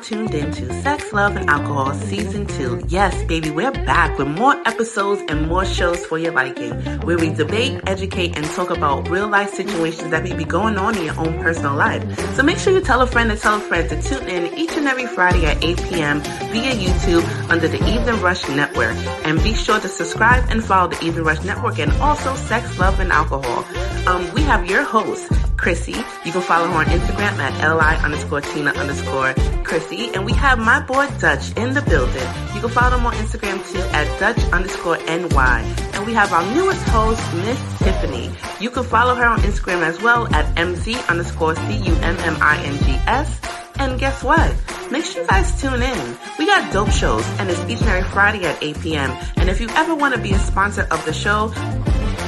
[0.00, 2.86] Tuned into Sex, Love, and Alcohol Season 2.
[2.88, 7.28] Yes, baby, we're back with more episodes and more shows for your liking, where we
[7.28, 11.20] debate, educate, and talk about real life situations that may be going on in your
[11.20, 12.02] own personal life.
[12.34, 14.72] So make sure you tell a friend to tell a friend to tune in each
[14.72, 16.20] and every Friday at 8 p.m.
[16.20, 18.96] via YouTube under the Evening Rush Network.
[19.26, 22.98] And be sure to subscribe and follow the Evening Rush Network and also Sex, Love,
[22.98, 23.64] and Alcohol.
[24.08, 25.92] Um, we have your host, Chrissy.
[26.24, 29.81] You can follow her on Instagram at li underscore Tina underscore Chrissy.
[29.90, 32.28] And we have my boy Dutch in the building.
[32.54, 35.74] You can follow him on Instagram too at Dutch underscore NY.
[35.94, 38.30] And we have our newest host, Miss Tiffany.
[38.60, 43.40] You can follow her on Instagram as well at MZ underscore C-U-M-M-I-N-G-S.
[43.78, 44.54] And guess what?
[44.90, 46.16] Make sure you guys tune in.
[46.38, 49.10] We got dope shows and it's each and every Friday at 8 p.m.
[49.36, 51.48] And if you ever want to be a sponsor of the show,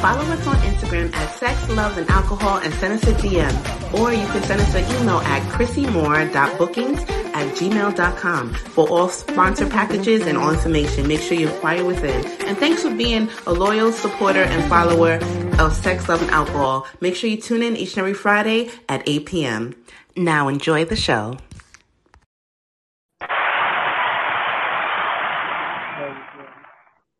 [0.00, 3.98] follow us on Instagram at Sex, Love, and Alcohol and send us a DM.
[3.98, 10.26] Or you can send us an email at chrissymore.bookings at gmail.com for all sponsor packages
[10.26, 11.08] and all information.
[11.08, 12.24] Make sure you inquire within.
[12.46, 15.14] And thanks for being a loyal supporter and follower
[15.58, 16.86] of Sex, Love, and Alcohol.
[17.00, 19.74] Make sure you tune in each and every Friday at 8 p.m.
[20.16, 21.38] Now enjoy the show.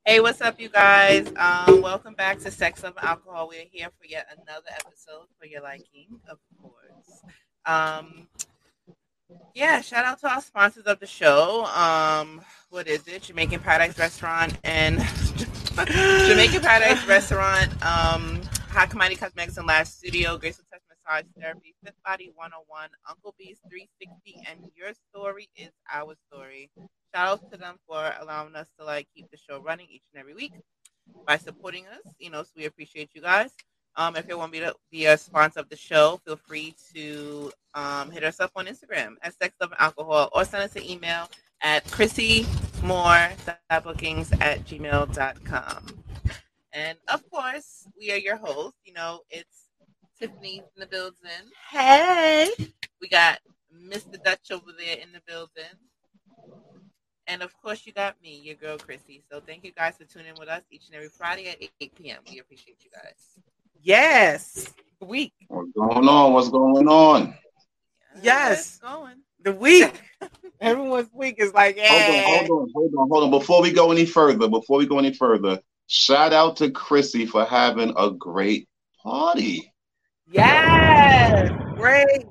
[0.07, 1.33] Hey, what's up, you guys?
[1.35, 3.49] Um, welcome back to Sex, Love, and Alcohol.
[3.49, 7.23] We're here for yet another episode for your liking, of course.
[7.65, 8.29] Um,
[9.55, 11.65] yeah, shout out to our sponsors of the show.
[11.65, 13.23] Um, what is it?
[13.23, 14.99] Jamaican Paradise Restaurant and
[15.87, 21.97] Jamaican Paradise Restaurant, um, High Commodity Cosmetics and Lash Studio, Graceful Touch Massage Therapy, Fifth
[22.05, 26.71] Body 101, Uncle B's 360, and Your Story is Our Story.
[27.15, 30.21] Shout out to them for allowing us to like keep the show running each and
[30.21, 30.53] every week
[31.25, 32.01] by supporting us.
[32.19, 33.53] You know, so we appreciate you guys.
[33.97, 37.53] Um, if you want me to be a sponsor of the show, feel free to
[37.75, 40.83] um, hit us up on Instagram at Sex Love and Alcohol or send us an
[40.83, 41.31] email
[41.63, 45.87] at chrissymore.bookings at gmail.com.
[46.73, 48.81] And of course, we are your hosts.
[48.85, 49.69] You know, it's
[50.19, 51.15] Tiffany in the building.
[51.71, 52.51] Hey.
[53.01, 53.39] We got
[53.73, 54.21] Mr.
[54.25, 55.79] Dutch over there in the building.
[57.27, 59.23] And of course, you got me, your girl Chrissy.
[59.31, 61.95] So thank you guys for tuning in with us each and every Friday at 8
[61.95, 62.19] p.m.
[62.31, 63.43] We appreciate you guys.
[63.83, 64.73] Yes.
[65.01, 65.33] Week.
[65.49, 66.33] What's going on?
[66.33, 67.35] What's going on?
[68.23, 68.79] Yes.
[68.79, 69.17] Going.
[69.43, 70.03] The week.
[70.61, 73.31] Everyone's week is like, Hold on, hold on, hold on, hold on.
[73.31, 77.45] Before we go any further, before we go any further, shout out to Chrissy for
[77.45, 78.69] having a great
[79.03, 79.73] party.
[80.31, 81.51] Yes.
[81.77, 82.27] Great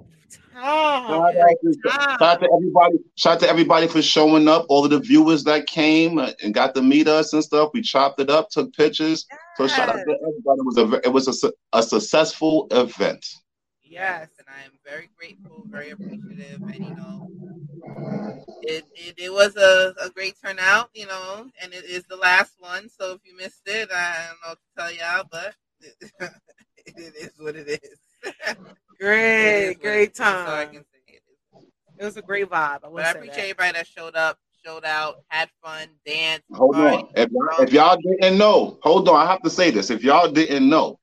[0.54, 1.34] Shout out,
[1.64, 2.98] to, shout out to everybody.
[3.16, 4.66] Shout out to everybody for showing up.
[4.70, 7.72] All of the viewers that came uh, and got to meet us and stuff.
[7.74, 9.26] We chopped it up, took pictures.
[9.58, 10.60] So shout out to everybody.
[10.60, 13.26] It was a it was a, a successful event.
[13.84, 17.30] Yes, and I am very grateful, very appreciative, and you know,
[18.62, 22.54] it it, it was a, a great turnout, you know, and it is the last
[22.60, 22.90] one.
[22.90, 26.12] So if you missed it, I don't know what to tell y'all, but it,
[26.86, 28.00] it is what it is.
[29.04, 30.18] Great, It is what it great is.
[30.18, 30.74] That's all I time.
[30.76, 31.00] can say.
[31.08, 31.22] It
[31.58, 31.64] is.
[32.00, 32.56] It was a great vibe.
[32.56, 33.42] I, But I appreciate that.
[33.42, 36.46] everybody that showed up, showed out, had fun, danced.
[36.54, 37.10] Hold partied, on.
[37.18, 39.16] If y'all, if y'all didn't know, hold on.
[39.16, 39.90] I have to say this.
[39.90, 41.00] If y'all didn't know,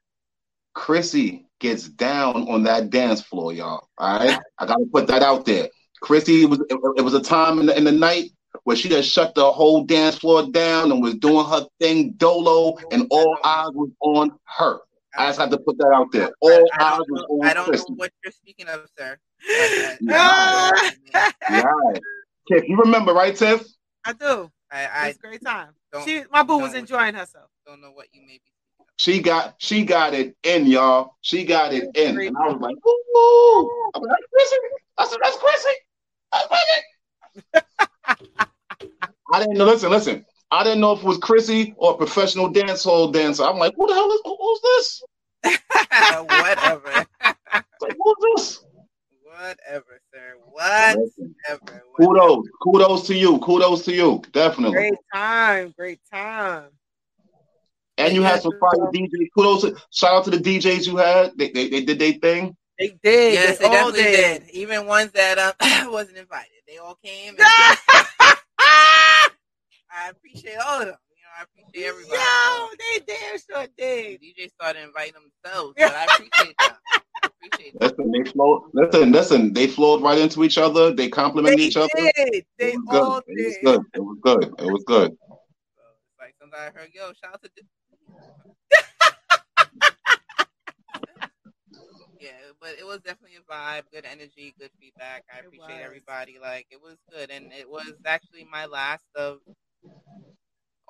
[0.72, 3.86] Chrissy gets down on that dance floor, y'all.
[3.98, 5.68] All right, I gotta put that out there.
[6.00, 8.30] Chrissy was it, it was a time in the, in the night
[8.64, 12.78] where she just shut the whole dance floor down and was doing her thing dolo,
[12.92, 14.78] and all eyes was on her.
[15.16, 16.30] I just have to put that out there.
[16.40, 19.18] All I eyes don't, was know, on I don't know what you're speaking of, sir.
[19.48, 20.90] I, Ah!
[21.50, 22.00] Right.
[22.48, 23.66] Tiff, you remember, right, Tiff?
[24.04, 24.50] I do.
[24.70, 25.70] I, I was a great time.
[26.04, 27.50] She, my boo was enjoying herself.
[27.66, 28.52] don't know what you may be.
[28.96, 31.16] She got she got it in, y'all.
[31.22, 32.20] She got it in.
[32.20, 33.90] And I was like, ooh.
[33.94, 34.56] I'm like, that's Chrissy.
[34.98, 35.70] I said, that's Chrissy.
[36.32, 38.20] That's Chrissy.
[39.32, 39.64] I didn't know.
[39.64, 40.26] Listen, listen.
[40.52, 43.44] I didn't know if it was Chrissy or a professional dance hall dancer.
[43.44, 45.02] I'm like, who the hell is who- who's this?
[46.28, 47.06] Whatever.
[47.80, 48.64] Like, who's this?
[49.22, 50.34] Whatever, sir.
[50.50, 51.00] Whatever.
[51.48, 51.82] Whatever.
[51.96, 52.44] kudos.
[52.62, 53.38] Kudos to you.
[53.38, 54.22] Kudos to you.
[54.32, 54.76] Definitely.
[54.76, 55.74] Great time.
[55.78, 56.64] Great time.
[57.96, 59.28] And you had some fire DJs.
[59.36, 59.62] Kudos.
[59.62, 61.32] To, shout out to the DJs you had.
[61.38, 62.56] They, they, they did their thing.
[62.78, 63.34] They did.
[63.34, 64.42] Yes, they they all definitely did.
[64.46, 64.50] did.
[64.50, 65.52] Even ones that um,
[65.92, 66.50] wasn't invited.
[66.66, 67.34] they all came.
[67.38, 67.38] And
[69.92, 70.96] I appreciate all of them.
[71.16, 72.18] You know, I appreciate everybody.
[72.18, 74.20] Yo, they damn sure The did.
[74.22, 76.78] DJ started inviting themselves, but I appreciate that.
[77.22, 77.90] I appreciate that.
[77.92, 78.62] Listen, they flowed.
[78.74, 80.94] Listen, listen, they flowed right into each other.
[80.94, 81.88] They complimented They each other.
[81.94, 82.44] They did.
[82.58, 83.06] They It was good.
[83.06, 83.80] all It was good.
[83.94, 84.44] It was good.
[84.58, 85.10] It was good.
[85.76, 87.50] So it's like sometimes I heard, yo, shout out to.
[87.56, 87.62] D-
[92.20, 95.24] yeah, but it was definitely a vibe, good energy, good feedback.
[95.32, 95.84] I It appreciate was.
[95.84, 96.38] everybody.
[96.40, 99.38] Like it was good, and it was actually my last of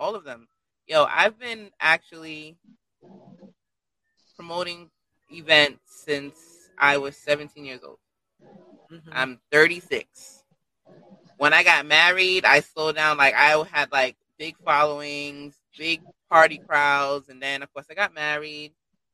[0.01, 0.49] all of them.
[0.89, 2.57] Yo, I've been actually
[4.35, 4.91] promoting
[5.31, 6.35] events since
[6.79, 7.99] I was 17 years old.
[8.91, 9.03] Mhm.
[9.13, 10.43] I'm 36.
[11.37, 13.19] When I got married, I slowed down.
[13.19, 18.15] Like I had like big followings, big party crowds, and then of course I got
[18.15, 18.73] married.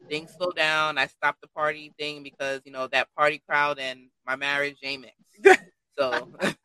[0.08, 0.98] Things slowed down.
[0.98, 5.02] I stopped the party thing because you know that party crowd and my marriage ain't
[5.02, 5.62] mixed.
[5.98, 6.28] so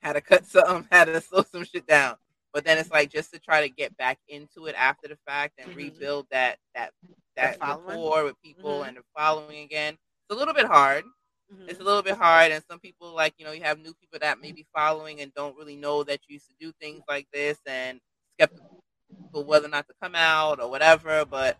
[0.00, 2.16] had to cut some, had to slow some shit down.
[2.52, 5.54] But then it's like just to try to get back into it after the fact
[5.58, 5.76] and Mhm.
[5.76, 6.92] rebuild that that
[7.36, 8.88] that rapport with people Mhm.
[8.88, 9.94] and the following again.
[9.94, 11.04] It's a little bit hard
[11.50, 11.68] Mhm.
[11.68, 14.18] it's a little bit hard and some people like you know you have new people
[14.20, 17.26] that may be following and don't really know that you used to do things like
[17.32, 18.00] this and
[18.36, 18.82] skeptical
[19.46, 21.58] whether or not to come out or whatever but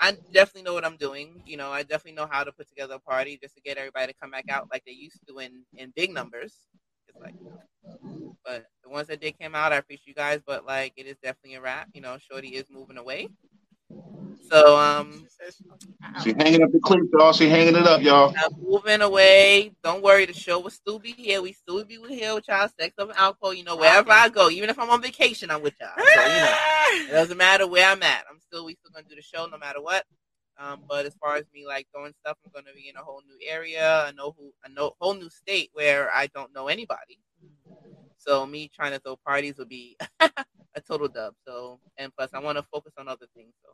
[0.00, 2.94] i definitely know what i'm doing you know i definitely know how to put together
[2.94, 5.64] a party just to get everybody to come back out like they used to in
[5.76, 6.54] in big numbers
[7.08, 7.34] it's like
[8.46, 11.16] but the ones that did came out i appreciate you guys but like it is
[11.22, 13.28] definitely a wrap you know shorty is moving away
[14.48, 15.26] so um
[16.22, 17.32] She hanging up the cleats, y'all.
[17.32, 18.32] She hanging it up, y'all.
[18.36, 19.72] I'm moving away.
[19.82, 21.42] Don't worry, the show will still be here.
[21.42, 23.52] We still be here with y'all, sex up and alcohol.
[23.54, 25.90] You know, wherever I go, even if I'm on vacation, I'm with y'all.
[25.96, 26.54] So, you know,
[27.08, 28.24] it doesn't matter where I'm at.
[28.30, 30.04] I'm still we still gonna do the show no matter what.
[30.58, 33.22] Um, but as far as me like doing stuff, I'm gonna be in a whole
[33.26, 37.18] new area, a know who a no, whole new state where I don't know anybody.
[38.26, 41.34] So me trying to throw parties would be a total dub.
[41.46, 43.52] So and plus I want to focus on other things.
[43.64, 43.72] So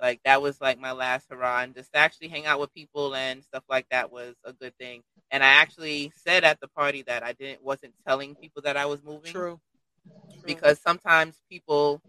[0.00, 3.14] like that was like my last hurrah, and just to actually hang out with people
[3.14, 5.02] and stuff like that was a good thing.
[5.30, 8.86] And I actually said at the party that I didn't wasn't telling people that I
[8.86, 9.60] was moving True.
[10.40, 10.44] True.
[10.46, 12.00] because sometimes people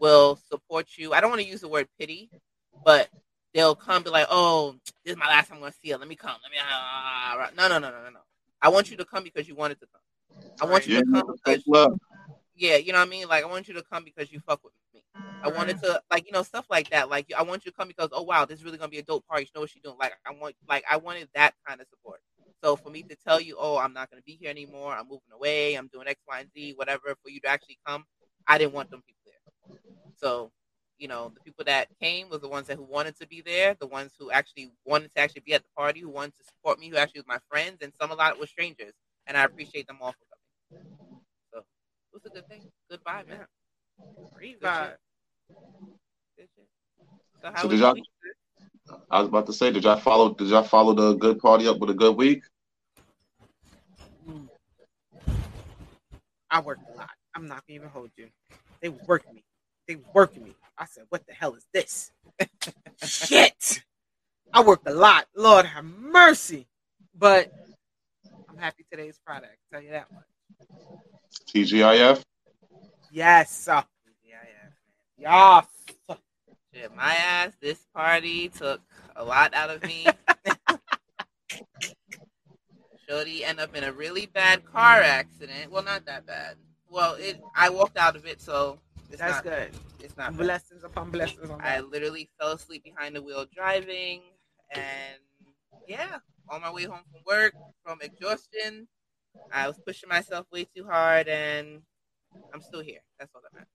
[0.00, 1.12] will support you.
[1.12, 2.30] I don't want to use the word pity,
[2.84, 3.08] but
[3.54, 5.98] they'll come be like, "Oh, this is my last time I'm going to see her.
[5.98, 6.36] Let me come.
[6.42, 8.20] Let me." ah, ah, ah." No, no, no, no, no, no.
[8.62, 9.99] I want you to come because you wanted to come.
[10.60, 11.98] I want you Yeah, to come because love.
[12.54, 13.28] yeah, you know what I mean.
[13.28, 15.04] Like I want you to come because you fuck with me.
[15.42, 17.08] I wanted to like you know stuff like that.
[17.10, 19.02] Like I want you to come because oh wow, this is really gonna be a
[19.02, 19.44] dope party.
[19.44, 19.96] You know what she's doing.
[19.98, 22.20] Like I want like I wanted that kind of support.
[22.62, 24.94] So for me to tell you, oh, I'm not gonna be here anymore.
[24.94, 25.74] I'm moving away.
[25.74, 27.14] I'm doing X, Y, and Z, whatever.
[27.22, 28.04] For you to actually come,
[28.46, 29.34] I didn't want them people there.
[30.16, 30.52] So
[30.98, 33.74] you know the people that came was the ones that who wanted to be there,
[33.80, 36.78] the ones who actually wanted to actually be at the party, who wanted to support
[36.78, 38.94] me, who actually was my friends, and some a lot were strangers,
[39.26, 40.29] and I appreciate them all for coming.
[41.52, 41.64] So it
[42.12, 43.46] was a good thing, good vibe, man.
[44.34, 44.96] Great vibe.
[46.36, 46.66] Good shit.
[47.42, 48.04] So how So did y'all- week?
[49.10, 50.34] I was about to say, did y'all follow?
[50.34, 52.42] Did y'all follow the good party up with a good week?
[56.50, 57.10] I worked a lot.
[57.34, 58.28] I'm not gonna even hold you.
[58.82, 59.44] They was working me.
[59.86, 60.56] They was working me.
[60.76, 62.10] I said, "What the hell is this?"
[63.02, 63.82] Shit.
[64.52, 65.26] I worked a lot.
[65.36, 66.66] Lord have mercy.
[67.16, 67.50] But
[68.48, 69.52] I'm happy today's product.
[69.52, 70.24] I can tell you that much.
[71.46, 72.22] TGIF.
[73.10, 73.50] Yes.
[73.50, 73.82] sir.
[74.24, 74.36] Yeah,
[75.18, 75.62] yeah.
[76.72, 78.80] Shit, my ass, this party took
[79.16, 80.06] a lot out of me.
[83.08, 85.72] Shorty ended up in a really bad car accident.
[85.72, 86.56] Well, not that bad.
[86.88, 87.40] Well, it.
[87.56, 88.78] I walked out of it, so
[89.10, 89.44] it's That's not.
[89.44, 89.70] good.
[89.98, 90.30] It's not.
[90.36, 90.38] bad.
[90.38, 91.90] Blessings upon blessings on I that.
[91.90, 94.20] literally fell asleep behind the wheel driving,
[94.70, 95.18] and
[95.88, 97.52] yeah, on my way home from work
[97.84, 98.86] from exhaustion,
[99.52, 101.82] I was pushing myself way too hard, and
[102.52, 103.00] I'm still here.
[103.18, 103.68] That's all that matters.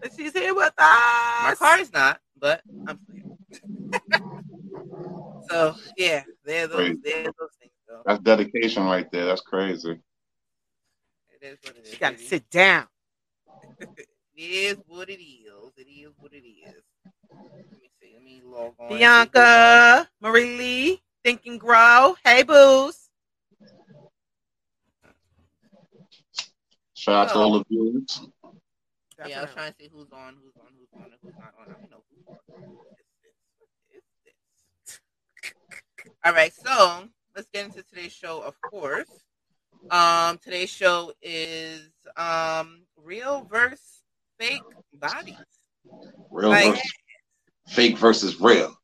[0.00, 0.76] But she's here with us.
[0.78, 4.20] My car is not, but I'm still here.
[5.48, 7.04] so yeah, there those, Great.
[7.04, 7.72] there those things.
[7.88, 9.26] So That's dedication right there.
[9.26, 9.92] That's crazy.
[11.40, 11.90] it is what it is.
[11.90, 12.86] She got to sit down.
[13.80, 13.96] it
[14.36, 15.72] is what it is.
[15.76, 16.82] It is what it is.
[17.72, 18.12] Let me see.
[18.14, 18.96] Let me log on.
[18.96, 22.16] Bianca, Marie Lee, Think and Grow.
[22.24, 23.05] Hey, Booze.
[27.06, 28.20] Shout out to all the viewers.
[29.28, 31.54] Yeah, I was trying to see who's on, who's on, who's on, and who's not
[31.60, 31.66] on.
[31.70, 32.36] I don't know who's on.
[33.92, 34.32] It's this.
[34.82, 34.98] It's
[36.02, 36.10] this.
[36.24, 37.04] All right, so
[37.36, 38.40] let's get into today's show.
[38.40, 39.08] Of course,
[39.92, 44.02] um, today's show is um real versus
[44.40, 44.62] fake
[44.94, 45.36] bodies.
[46.32, 46.92] Real Like- versus
[47.68, 48.76] fake versus real.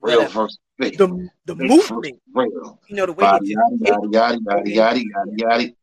[0.00, 0.42] Real Whatever.
[0.42, 0.96] versus fake.
[0.96, 1.08] the
[1.46, 2.20] the Fake movement.
[2.32, 2.80] real.
[2.88, 5.66] You know the way Body, they yaddy, yaddy, yaddy, yaddy, yaddy, yaddy.
[5.66, 5.74] Um,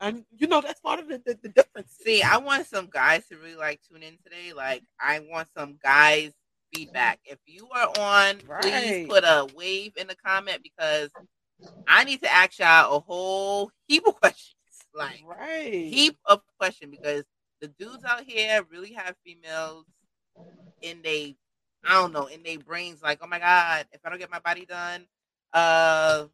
[0.00, 1.92] and you know that's part of the, the, the difference.
[2.02, 4.52] See, I want some guys to really like tune in today.
[4.54, 6.32] Like, I want some guys
[6.72, 7.20] feedback.
[7.24, 11.10] If you are on, please put a wave in the comment because
[11.86, 14.54] I need to ask y'all a whole heap of questions.
[14.94, 15.72] Like, right.
[15.72, 17.24] heap of question because
[17.60, 19.86] the dudes out here really have females
[20.82, 21.36] in they
[21.84, 24.38] I don't know in their brains like oh my god if I don't get my
[24.38, 25.06] body done
[25.52, 26.26] uh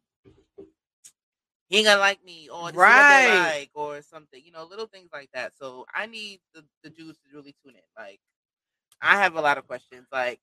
[1.71, 3.23] he ain't gonna like me or this is what Right.
[3.23, 7.19] like or something you know little things like that so I need the, the dudes
[7.19, 8.21] to really tune in like
[9.01, 10.39] I have a lot of questions like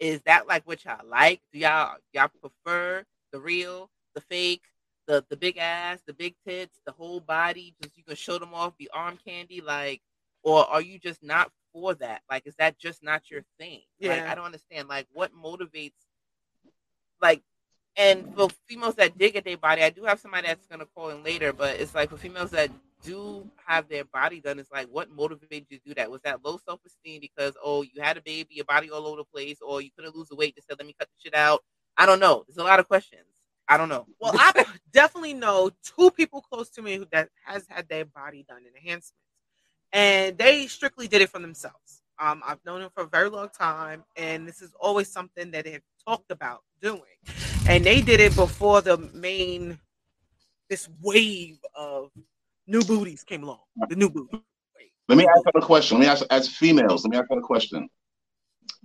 [0.00, 4.62] is that like what y'all like do y'all y'all prefer the real the fake
[5.08, 8.54] the the big ass, the big tits, the whole body, just you can show them
[8.54, 10.02] off, be arm candy, like,
[10.42, 12.22] or are you just not for that?
[12.30, 13.82] Like, is that just not your thing?
[14.06, 14.30] Like, Yeah.
[14.30, 14.88] I don't understand.
[14.88, 16.06] Like, what motivates,
[17.20, 17.42] like,
[17.96, 21.10] and for females that dig at their body, I do have somebody that's gonna call
[21.10, 22.70] in later, but it's like for females that
[23.02, 26.10] do have their body done, it's like what motivated you to do that?
[26.10, 29.16] Was that low self esteem because oh you had a baby, your body all over
[29.18, 31.34] the place, or you couldn't lose the weight, just said let me cut the shit
[31.34, 31.62] out?
[31.96, 32.44] I don't know.
[32.46, 33.22] There's a lot of questions.
[33.68, 34.06] I don't know.
[34.20, 38.44] Well, I definitely know two people close to me who that has had their body
[38.48, 39.14] done in enhancements,
[39.92, 42.02] and they strictly did it for themselves.
[42.18, 45.64] Um, I've known them for a very long time, and this is always something that
[45.64, 47.00] they've talked about doing.
[47.70, 49.78] And they did it before the main
[50.68, 52.10] this wave of
[52.66, 53.60] new booties came along.
[53.88, 54.42] The new booty.
[55.08, 55.98] Let me ask you a question.
[55.98, 57.04] Let me ask as females.
[57.04, 57.88] Let me ask you a question.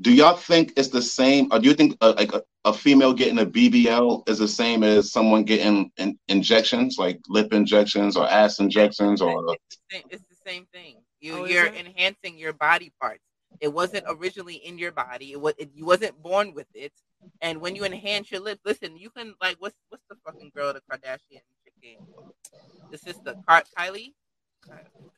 [0.01, 3.12] Do y'all think it's the same, or do you think uh, like a, a female
[3.12, 8.30] getting a BBL is the same as someone getting in, injections, like lip injections or
[8.30, 10.98] ass injections, or it's the same, it's the same thing.
[11.22, 13.24] You, oh, you're enhancing your body parts.
[13.59, 15.31] It wasn't originally in your body.
[15.31, 16.93] It was it, you wasn't born with it.
[17.41, 20.74] And when you enhance your lips, listen, you can like what's what's the fucking girl
[20.74, 22.00] the Kardashian chick game?
[22.91, 24.13] The sister Car- Kylie.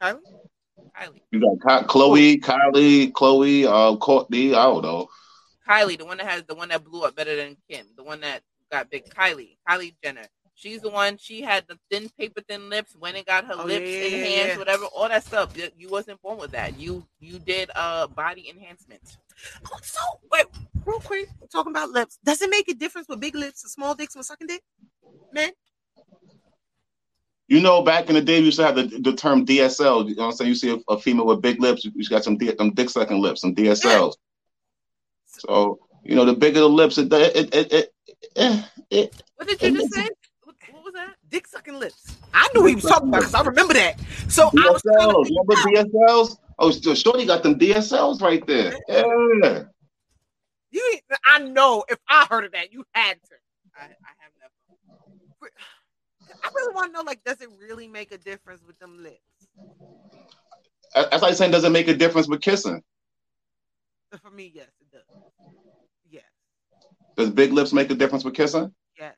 [0.02, 0.20] Kylie?
[1.00, 1.22] Kylie.
[1.32, 4.50] you got Ky- Khloé, Kylie, Khloé, uh, Kourtney.
[4.50, 5.08] I don't know.
[5.68, 8.22] Kylie, the one that has the one that blew up better than Kim, the one
[8.22, 8.42] that
[8.72, 9.06] got big.
[9.10, 10.28] Kylie, Kylie Jenner.
[10.58, 11.18] She's the one.
[11.18, 12.96] She had the thin paper thin lips.
[12.98, 14.58] When it got her Oh, lips yeah, yeah, yeah, enhanced, yeah.
[14.58, 15.56] whatever, all that stuff.
[15.56, 16.80] You, you wasn't born with that.
[16.80, 19.18] You you did uh body enhancement.
[19.72, 20.00] Oh, so
[20.32, 20.46] wait,
[20.84, 22.18] real quick, talking about lips.
[22.26, 24.64] Does it make a difference with big lips and small dicks when sucking dick?
[25.32, 25.52] Man,
[27.48, 30.10] You know, back in the day, we used to have the, the term DSL.
[30.10, 30.50] You know what I'm saying?
[30.50, 33.22] You see a, a female with big lips, you got some, D, some dick sucking
[33.22, 34.16] lips, some DSLs.
[35.28, 37.94] So, you know, the bigger the lips, it, it, it, it,
[38.36, 40.10] it, it What did you just say?
[40.44, 41.16] What, what was that?
[41.30, 42.18] Dick sucking lips.
[42.34, 44.00] I knew he was talking about because I remember that.
[44.30, 46.38] So I was trying to think Remember about- DSLs?
[46.60, 48.74] Oh, so Shorty got them DSLs right there.
[48.88, 49.64] Yeah.
[50.72, 51.00] you.
[51.26, 53.36] I know if I heard of that, you had to.
[53.76, 53.88] I, I
[54.20, 55.52] have never.
[56.44, 59.20] I really want to know, like, does it really make a difference with them lips?
[60.96, 62.82] As I saying, does it make a difference with kissing?
[64.22, 65.02] For me, yes, it does.
[66.10, 66.24] Yes,
[67.18, 68.74] Does big lips make a difference with kissing?
[68.98, 69.16] yes.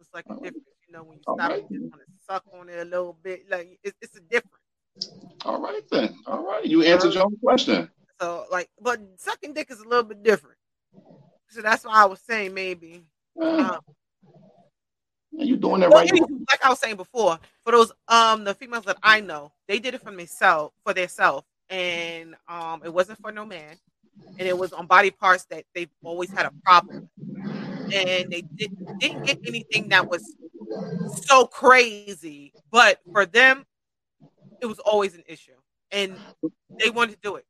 [0.00, 0.36] It's like a oh.
[0.36, 1.64] difference, you know, when you All stop right.
[1.70, 3.44] want to suck on it a little bit.
[3.48, 4.56] Like, it's, it's a difference.
[5.44, 6.16] All right then.
[6.26, 6.64] All right.
[6.64, 7.88] You answered your own question.
[8.20, 10.56] So, like, but sucking dick is a little bit different.
[11.48, 13.04] So that's why I was saying maybe.
[13.36, 13.70] Yeah.
[13.70, 13.80] Um,
[15.32, 16.10] you doing it Well, right.
[16.50, 19.94] like I was saying before, for those um the females that I know, they did
[19.94, 23.76] it for themselves for themselves, and um it wasn't for no man,
[24.38, 27.94] and it was on body parts that they've always had a problem, with.
[27.94, 30.36] and they did, didn't get anything that was
[31.26, 33.64] so crazy, but for them,
[34.60, 35.52] it was always an issue,
[35.90, 36.18] and
[36.78, 37.46] they wanted to do it.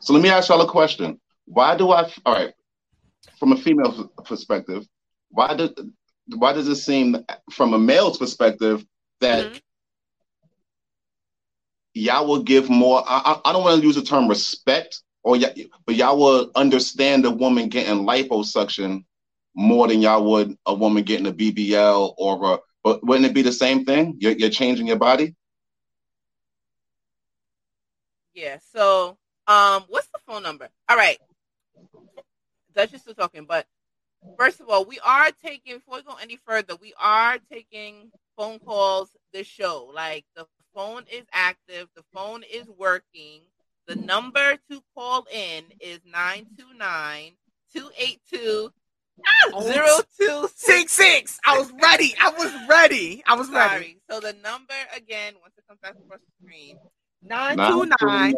[0.00, 1.20] So let me ask y'all a question.
[1.46, 2.10] Why do I?
[2.24, 2.54] All right,
[3.38, 4.86] from a female perspective,
[5.30, 5.74] why do
[6.36, 8.84] why does it seem from a male's perspective
[9.20, 9.60] that Mhm.
[11.94, 13.02] y'all will give more?
[13.06, 16.50] I, I I don't want to use the term respect, or y- but y'all will
[16.54, 19.04] understand a woman getting liposuction
[19.54, 22.58] more than y'all would a woman getting a BBL or a.
[22.84, 24.16] But wouldn't it be the same thing?
[24.18, 25.36] You're, you're changing your body.
[28.34, 28.58] Yeah.
[28.74, 29.16] So,
[29.46, 30.68] um, what's the phone number?
[30.88, 31.18] All right.
[32.74, 33.66] Duchess still talking, but
[34.38, 38.58] first of all, we are taking before we go any further, we are taking phone
[38.58, 39.90] calls this show.
[39.94, 43.42] Like the phone is active, the phone is working.
[43.86, 47.32] The number to call in is 929
[47.74, 48.72] 282
[49.52, 50.52] 0266.
[50.56, 51.38] Six six.
[51.44, 52.14] I was ready.
[52.20, 53.22] I was ready.
[53.26, 53.98] I was ready.
[54.10, 56.78] So the number again, once it comes back across the screen,
[57.24, 58.34] Nine two nine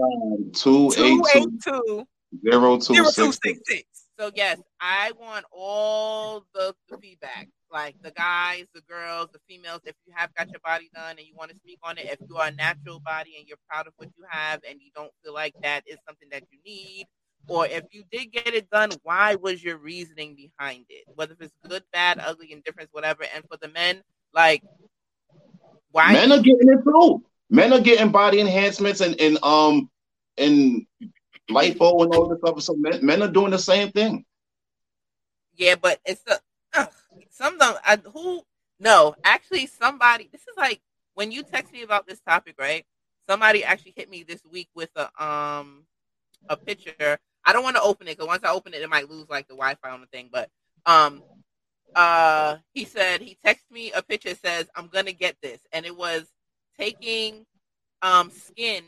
[0.52, 2.06] two two eight eight two two
[2.42, 3.38] zero two zero two six.
[3.42, 3.84] six six.
[4.18, 9.80] So yes, I want all the, the feedback, like the guys, the girls, the females.
[9.84, 12.18] If you have got your body done and you want to speak on it, if
[12.28, 15.10] you are a natural body and you're proud of what you have and you don't
[15.24, 17.06] feel like that is something that you need,
[17.46, 21.04] or if you did get it done, why was your reasoning behind it?
[21.14, 23.24] Whether if it's good, bad, ugly, indifference, whatever.
[23.34, 24.62] And for the men, like
[25.90, 27.22] why Men are getting it too.
[27.50, 29.90] Men are getting body enhancements and and um
[30.38, 30.86] and
[31.50, 32.62] lipo and all this stuff.
[32.62, 34.24] So men, men are doing the same thing.
[35.56, 36.40] Yeah, but it's the
[36.74, 36.86] uh,
[37.30, 37.74] some of them.
[37.84, 38.42] I, who?
[38.80, 40.28] No, actually, somebody.
[40.32, 40.80] This is like
[41.14, 42.84] when you text me about this topic, right?
[43.28, 45.84] Somebody actually hit me this week with a um
[46.48, 47.18] a picture.
[47.44, 49.46] I don't want to open it because once I open it, it might lose like
[49.48, 50.28] the Wi-Fi on the thing.
[50.32, 50.48] But
[50.86, 51.22] um,
[51.94, 54.34] uh, he said he texted me a picture.
[54.34, 56.30] Says I'm gonna get this, and it was
[56.78, 57.46] taking
[58.02, 58.82] um skin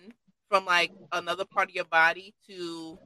[0.48, 2.98] from like another part of your body to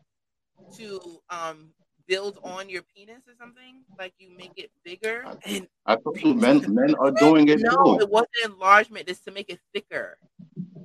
[0.77, 1.71] to um
[2.07, 6.65] build on your penis or something like you make it bigger and I you, men
[6.75, 8.01] men are doing it no too.
[8.01, 10.19] it wasn't enlargement it's to make it thicker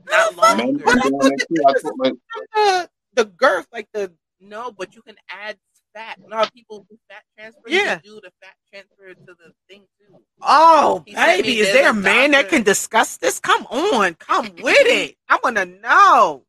[0.10, 1.64] not longer are doing it too.
[1.68, 2.12] I told my-
[2.54, 4.12] the, the girth, like the
[4.46, 5.58] no but you can add
[5.94, 8.00] fat you know how people do fat transfer Yeah.
[8.04, 11.92] you do the fat transfer to the thing too oh He baby, is there a
[11.92, 13.40] a man that can discuss this?
[13.40, 15.16] Come on, come with it.
[15.30, 16.44] I want to know.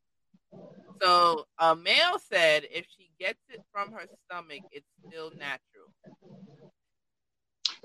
[1.03, 5.89] so a male said if she gets it from her stomach it's still natural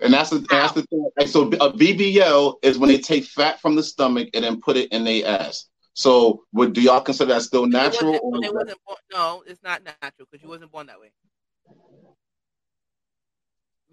[0.02, 1.28] And that's the that's the thing.
[1.28, 4.92] So a BBL is when they take fat from the stomach and then put it
[4.92, 5.68] in their ass.
[5.94, 8.14] So would do y'all consider that still natural?
[8.14, 11.12] It wasn't, it wasn't born, no, it's not natural because you wasn't born that way.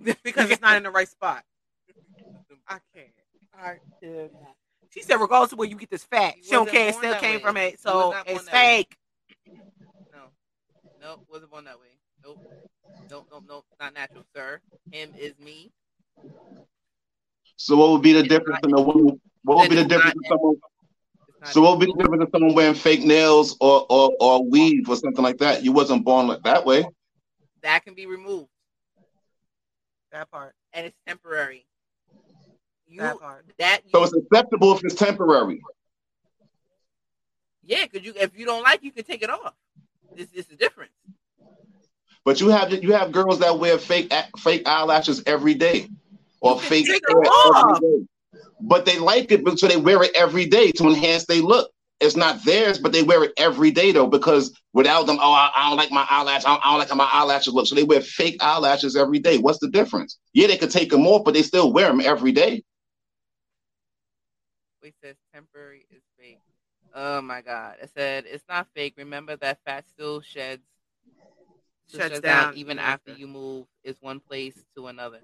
[0.23, 1.43] because it's not in the right spot.
[2.69, 3.09] I can't.
[3.55, 4.31] I can't.
[4.91, 6.89] She said, regardless of where you get this fat, He she don't care.
[6.89, 7.41] It still came way.
[7.41, 8.85] from it, so was it's that way.
[8.87, 8.97] fake.
[10.13, 10.21] No,
[11.01, 11.87] nope, wasn't born that way.
[12.25, 12.39] Nope,
[13.11, 14.61] nope, nope, nope, not natural, sir.
[14.91, 15.73] Him is me.
[17.57, 19.21] so what would be the difference in a woman?
[19.43, 20.57] What would be the difference in someone?
[21.49, 24.45] It's not So what would be the difference someone wearing fake nails or or or
[24.45, 25.65] weave or something like that?
[25.65, 26.87] You wasn't born like that way.
[27.63, 28.49] that can be removed
[30.13, 30.55] That part.
[30.73, 31.67] and it's temporary.
[32.87, 33.45] You That part.
[33.59, 35.61] that you, So it's acceptable if it's temporary.
[37.65, 39.55] yeah, because you if you don't like, you can take it off.
[40.17, 40.91] This this is different.
[42.25, 45.89] But you have you have girls that wear fake fake eyelashes every day,
[46.41, 47.83] or You can fake take hair them off.
[48.35, 48.59] Every day.
[48.61, 51.71] But they like it, so they wear it every day to enhance their look.
[52.01, 55.51] It's not theirs, but they wear it every day though, because without them, oh, I,
[55.55, 56.45] I don't like my eyelash.
[56.45, 57.67] I don't, I don't like how my eyelashes look.
[57.67, 59.39] So they wear fake eyelashes every day.
[59.39, 60.19] What's the difference?
[60.33, 62.63] Yeah, they could take them off, but they still wear them every day.
[64.83, 66.41] It says temporary is fake.
[66.95, 67.77] Oh my god!
[67.83, 68.95] It said it's not fake.
[68.97, 70.63] Remember that fat still sheds,
[71.89, 73.13] still Shuts sheds down even even after after.
[73.13, 75.23] you move is one place to another.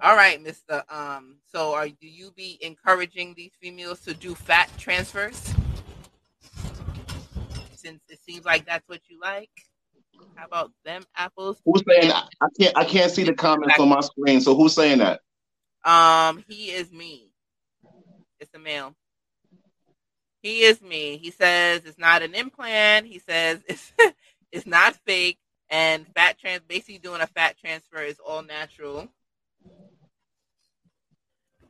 [0.00, 0.82] All right, Mister.
[0.88, 1.36] Um.
[1.52, 5.52] So, are do you be encouraging these females to do fat transfers?
[7.74, 9.50] Since it seems like that's what you like.
[10.34, 11.58] How about them apples?
[11.64, 12.28] Who's saying that?
[12.40, 14.40] I can't I can't see the comments on my screen.
[14.40, 15.20] So who's saying that?
[15.84, 17.30] Um, he is me.
[18.40, 18.94] It's a male.
[20.42, 21.16] He is me.
[21.18, 23.06] He says it's not an implant.
[23.06, 23.92] He says it's
[24.50, 25.38] it's not fake.
[25.70, 29.08] And fat trans basically doing a fat transfer is all natural.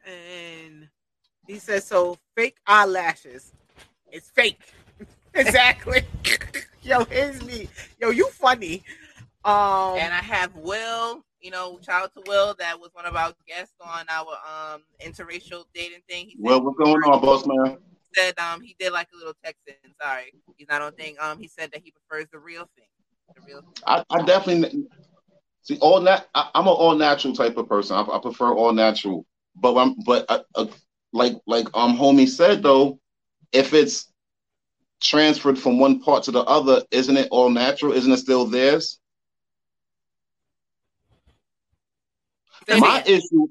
[0.04, 0.88] And
[1.46, 3.52] he says, so fake eyelashes.
[4.10, 4.60] It's fake.
[5.34, 6.02] exactly.
[6.82, 7.68] Yo, here's me.
[8.00, 8.82] Yo, you funny.
[9.44, 13.32] Um, And I have Will, you know, child to Will, that was one of our
[13.46, 14.28] guests on our
[14.72, 16.26] um interracial dating thing.
[16.26, 17.78] He said, Well, what's going on, boss man?
[18.14, 19.74] said um he did like a little texting.
[20.00, 21.16] Sorry, he's not on thing.
[21.20, 22.86] Um, he said that he prefers the real thing.
[23.34, 23.72] The real thing.
[23.86, 24.86] I, I definitely
[25.62, 26.28] see all that.
[26.34, 27.96] I, I'm an all natural type of person.
[27.96, 29.24] I, I prefer all natural.
[29.56, 30.66] But I'm but uh, uh,
[31.12, 32.98] like like um homie said though,
[33.52, 34.10] if it's
[35.02, 37.92] transferred from one part to the other, isn't it all natural?
[37.92, 38.98] Isn't it still theirs?
[42.70, 43.48] My issue,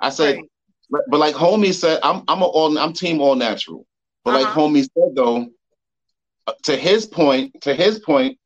[0.00, 0.44] I said, Right.
[0.90, 3.86] but, but like homie said, I'm I'm a all I'm team all natural.
[4.24, 4.54] But like Uh-huh.
[4.54, 5.46] homie said though,
[6.46, 8.38] uh, to his point, to his point,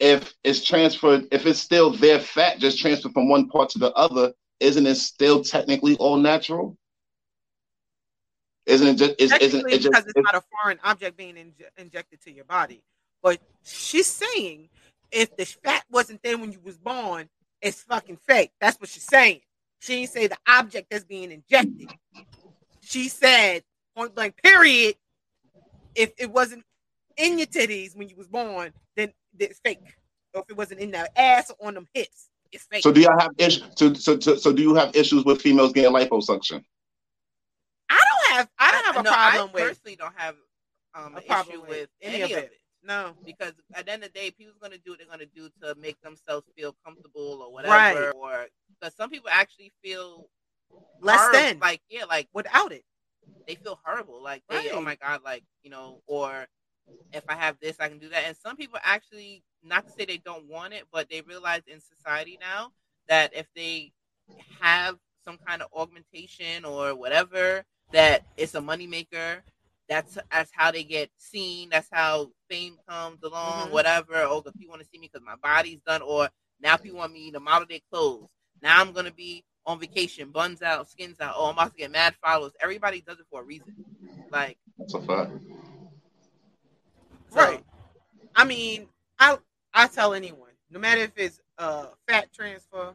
[0.00, 3.92] if it's transferred, if it's still their fat, just transferred from one part to the
[3.92, 6.76] other, isn't it still technically all natural?
[8.66, 9.14] Isn't it just?
[9.18, 9.90] Is, technically it just?
[9.90, 12.82] because it's not a foreign object being inje- injected to your body.
[13.22, 14.68] But she's saying
[15.10, 17.28] if the fat wasn't there when you was born,
[17.60, 18.52] it's fucking fake.
[18.60, 19.40] That's what she's saying.
[19.80, 21.90] She didn't say the object that's being injected.
[22.82, 23.62] She said
[23.96, 24.96] point blank period.
[25.94, 26.64] If it wasn't
[27.16, 29.80] in your titties when you was born, then it's fake.
[30.34, 32.82] or if it wasn't in the ass or on them hips, it's fake.
[32.82, 33.64] So do y'all have issues?
[33.76, 36.64] So, so, so, so do you have issues with females getting liposuction?
[37.88, 40.34] I don't have I don't have a no, problem I with personally don't have
[40.94, 42.52] um, a problem issue with with any any of of it.
[42.52, 42.60] it.
[42.84, 43.14] no.
[43.24, 45.74] because at the end of the day, people's gonna do what they're gonna do to
[45.80, 47.74] make themselves feel comfortable or whatever.
[47.74, 47.94] Right.
[47.94, 48.12] whatever.
[48.12, 48.46] Or
[48.78, 50.28] because some people actually feel
[51.00, 52.84] Less horrible, than like yeah, like without it.
[53.46, 56.46] they feel horrible, like they oh my god, like you know, or
[57.12, 58.24] if I have this, I can do that.
[58.26, 61.80] And some people actually, not to say they don't want it, but they realize in
[61.80, 62.72] society now
[63.08, 63.92] that if they
[64.60, 69.42] have some kind of augmentation or whatever, that it's a moneymaker.
[69.88, 71.68] That's that's how they get seen.
[71.70, 73.68] That's how fame comes along.
[73.68, 73.72] Mhm.
[73.72, 74.16] Whatever.
[74.22, 76.00] Oh, if you want to see me because my body's done.
[76.02, 76.28] Or
[76.60, 78.28] now people want me to model their clothes.
[78.62, 81.34] Now I'm gonna be on vacation, buns out, skins out.
[81.36, 82.52] Oh, I'm about to get mad followers.
[82.60, 83.74] Everybody does it for a reason.
[84.30, 85.32] Like That's a fact.
[87.30, 87.64] so- Right.
[88.36, 89.38] I mean, I
[89.74, 92.94] I tell anyone, no matter if it's uh fat transfer,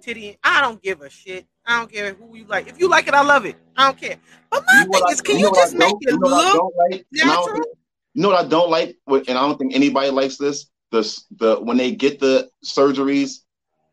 [0.00, 1.46] titty, I don't give a shit.
[1.66, 2.68] I don't care who you like.
[2.68, 3.56] If you like it, I love it.
[3.76, 4.16] I don't care.
[4.50, 6.18] But my You know thing I- is, can you you, know just make it you
[6.18, 7.06] know look like?
[7.12, 7.62] And I don't natural?
[7.62, 7.76] think-
[8.14, 10.66] You know what I don't like, and I don't think anybody likes this.
[10.90, 11.02] The
[11.38, 13.44] the when they get the surgeries,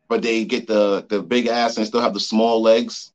[0.08, 3.12] but they get the the big ass and still have the small legs,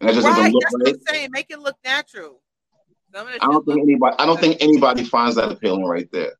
[0.00, 0.36] and that just right?
[0.36, 0.94] doesn't look That's what right.
[0.94, 1.30] I'm saying.
[1.32, 2.40] Make it look natural.
[3.12, 4.14] Some of that I don't think anybody.
[4.20, 6.34] I don't think anybody finds that appealing right there.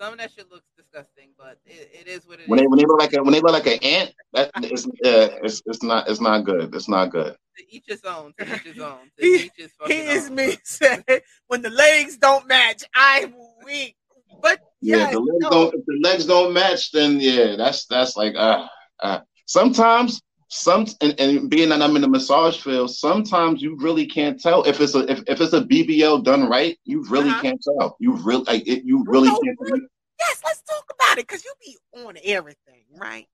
[0.00, 2.48] some of that shit looks disgusting, but it, it is what it is.
[2.48, 4.86] When they when they look like a when they look like an ant, that is
[4.86, 6.74] uh, it's it's not it's not good.
[6.74, 7.36] It's not good.
[7.56, 8.32] to each his own.
[8.38, 9.10] To each his own.
[9.18, 10.36] To He- each his fucking He is own.
[10.36, 11.04] me said
[11.48, 13.96] when the legs don't match, I'm weak.
[14.40, 15.50] But Yeah, yes, the legs no.
[15.50, 15.74] don't.
[15.74, 18.66] If the legs don't match, then yeah, that's that's like uh,
[19.02, 19.20] uh.
[19.46, 24.40] Sometimes some and, and being that I'm in the massage field, sometimes you really can't
[24.40, 26.78] tell if it's a if, if it's a BBL done right.
[26.84, 27.42] You really Uh-huh.
[27.42, 27.96] can't tell.
[28.00, 28.84] You really like it.
[28.84, 29.58] You really No, can't.
[29.60, 29.80] really.
[30.20, 33.26] Yes, let's talk about it because you be on everything, right?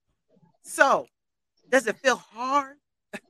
[0.63, 1.07] So,
[1.71, 2.77] does it feel hard?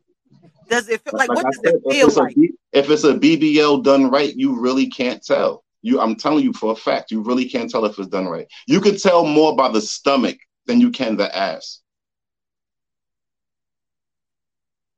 [0.68, 2.34] Does it feel like, what I does said, it if feel it's a like?
[2.34, 5.62] B- if it's a BBL done right, you really can't tell.
[5.82, 8.46] You, I'm telling you for a fact, you really can't tell if it's done right.
[8.66, 11.82] You could tell more by the stomach than you can the ass.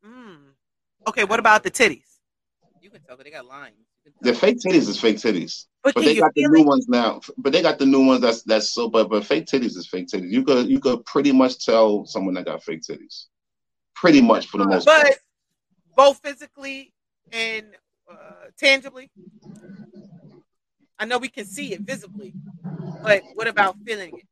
[0.03, 0.39] Mm.
[1.07, 2.07] Okay, what about the titties?
[2.81, 3.75] You can tell, but they got lines.
[4.21, 5.67] The fake titties is fake titties.
[5.83, 6.67] But, But they got the new it?
[6.67, 7.21] ones now.
[7.39, 10.09] But they got the new ones that's that's so but but fake titties is fake
[10.09, 10.31] titties.
[10.31, 13.27] You could you could pretty much tell someone that got fake titties.
[13.95, 15.05] Pretty much for the most part.
[15.05, 15.19] But
[15.97, 16.93] both physically
[17.33, 17.67] and
[18.11, 19.11] uh, tangibly.
[20.99, 22.35] I know we can see it visibly,
[23.03, 24.27] but what about feeling it?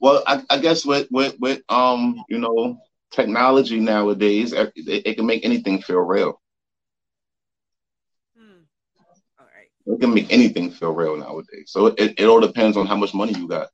[0.00, 2.80] Well, I, I guess with with with um you know
[3.10, 6.40] technology nowadays, it, it can make anything feel real.
[8.36, 8.60] Hmm.
[9.38, 9.70] All right.
[9.86, 11.66] It can make anything feel real nowadays.
[11.68, 13.68] So it, it all depends on how much money you got.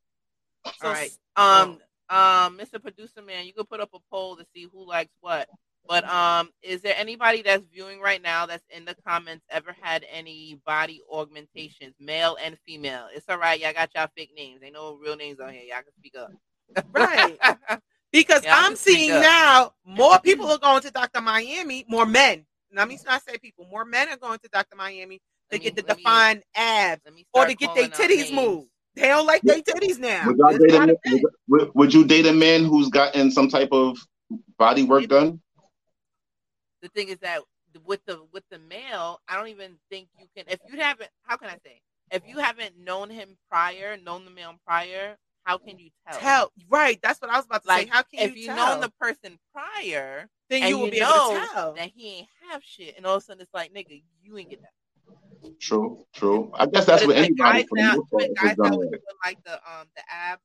[0.65, 1.11] So, All right.
[1.35, 2.81] Um, um, Mr.
[2.81, 5.49] Producer Man, you could put up a poll to see who likes what.
[5.87, 10.05] But um, is there anybody that's viewing right now that's in the comments ever had
[10.09, 13.07] any body augmentations, male and female?
[13.13, 13.59] It's all right.
[13.59, 14.61] Y'all got y'all fake names.
[14.63, 15.63] Ain't no real names on here.
[15.63, 16.31] Y'all can speak up.
[16.93, 17.37] Right.
[18.11, 21.19] Because Yeah, I'm I'm just speak seeing now more people are going to Dr.
[21.19, 22.45] Miami, more men.
[22.71, 24.75] Let me not say people, more men are going to Dr.
[24.75, 25.19] Miami
[25.53, 27.01] to me- get the let me- defined abs
[27.33, 28.31] or to get their titties names.
[28.31, 28.67] moved.
[28.95, 30.27] They don't like their titties now.
[30.27, 33.47] Would, y'all date a a man, would, would you date a man who's gotten some
[33.49, 33.97] type of
[34.57, 35.41] body work done?
[36.81, 37.41] the thing is that
[37.85, 40.45] with the with the male, I don't even think you can.
[40.47, 41.81] If you haven't, how can I say?
[42.11, 46.19] If you haven't known him prior, known the male prior, how can you tell?
[46.19, 46.99] Tell right.
[47.01, 47.91] That's what I was about to Like, say.
[47.91, 48.55] How can if you you tell?
[48.73, 51.73] known the person prior, then you will you be know able to tell.
[51.73, 54.49] that he ain't have shit, and all of a sudden it's like, nigga, you ain't
[54.51, 54.71] get that.
[55.59, 56.51] True, true.
[56.53, 58.37] I guess that's what it's like anybody guys for the now, most part but is
[58.37, 58.91] guys done now with.
[58.91, 60.39] with like the um the ab.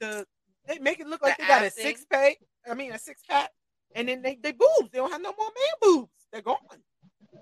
[0.00, 0.26] The
[0.66, 1.86] they make it look like The they got a thing?
[1.86, 2.36] six pack.
[2.68, 3.50] I mean a six pack,
[3.94, 4.90] and then they they boobs.
[4.92, 6.10] They don't have no more man boobs.
[6.32, 6.56] They're gone.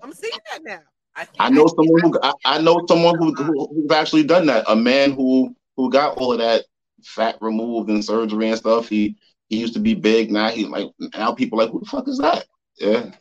[0.01, 0.81] I'm seeing that now.
[1.15, 4.47] I, I know see- someone who I, I know someone who, who who's actually done
[4.47, 4.65] that.
[4.67, 6.65] A man who who got all of that
[7.03, 8.89] fat removed and surgery and stuff.
[8.89, 9.15] He
[9.49, 10.31] he used to be big.
[10.31, 12.45] Now he like now people like who the fuck is that?
[12.77, 13.11] Yeah.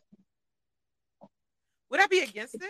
[1.91, 2.63] Would I be against it?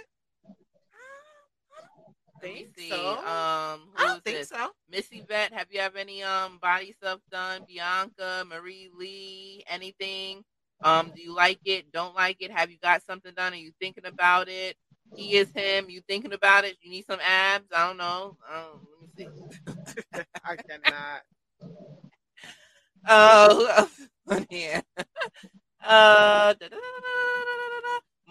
[2.43, 2.91] Let me think see.
[2.91, 3.09] so.
[3.19, 4.49] Um, I don't think this?
[4.49, 4.71] so.
[4.91, 7.63] Missy Vet, have you have any um body stuff done?
[7.67, 10.45] Bianca, Marie Lee, anything?
[10.83, 11.93] Um, do you like it?
[11.93, 12.51] Don't like it?
[12.51, 13.53] Have you got something done?
[13.53, 14.77] Are you thinking about it?
[15.15, 15.89] He is him.
[15.89, 16.77] You thinking about it?
[16.83, 17.67] You need some abs?
[17.75, 18.37] I don't know.
[18.53, 18.81] Um,
[19.17, 19.31] let me
[20.15, 20.25] see.
[20.45, 21.23] I cannot.
[23.09, 23.89] Oh,
[24.29, 24.83] on here?
[25.85, 26.55] uh.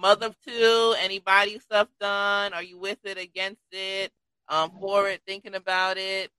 [0.02, 0.96] Mother of two.
[1.00, 2.54] Any body stuff done?
[2.54, 3.18] Are you with it?
[3.18, 4.12] Against it?
[4.50, 5.22] Um, for it?
[5.28, 6.32] Thinking about it?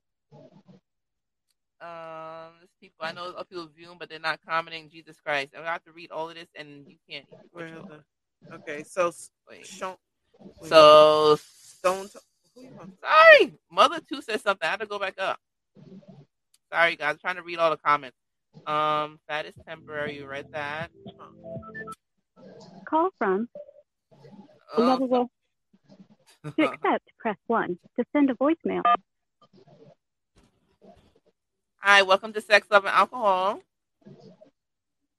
[1.81, 4.89] Um, there's people I know a few of people viewing, but they're not commenting.
[4.89, 5.51] Jesus Christ!
[5.59, 7.27] I have to read all of this, and you can't.
[8.53, 9.13] Okay, so
[9.51, 9.67] Wait.
[10.69, 12.09] So Stone.
[12.55, 12.91] Who you want?
[13.01, 14.67] sorry, Mother Two said something.
[14.67, 15.41] I had to go back up.
[16.73, 17.21] Sorry, guys.
[17.21, 18.17] trying to read all the comments.
[18.67, 20.17] Um, fat is temporary.
[20.17, 20.91] You read that.
[22.93, 23.49] Call from
[24.77, 25.31] Um, lovable.
[26.59, 27.79] To accept, press 1.
[27.99, 28.83] To send a voicemail,
[31.79, 33.61] Hi, welcome to Sex, Love, and Alcohol.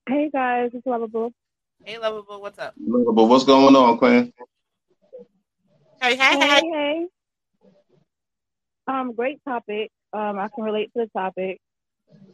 [0.07, 1.31] Hey guys, it's Lovable.
[1.83, 2.75] Hey, lovable, what's up?
[2.79, 4.31] Lovable, what's going on, Quinn?
[5.99, 6.61] Hey, hey, Hey, hey.
[6.71, 7.05] hey.
[8.87, 9.89] Um, great topic.
[10.13, 11.59] Um, I can relate to the topic,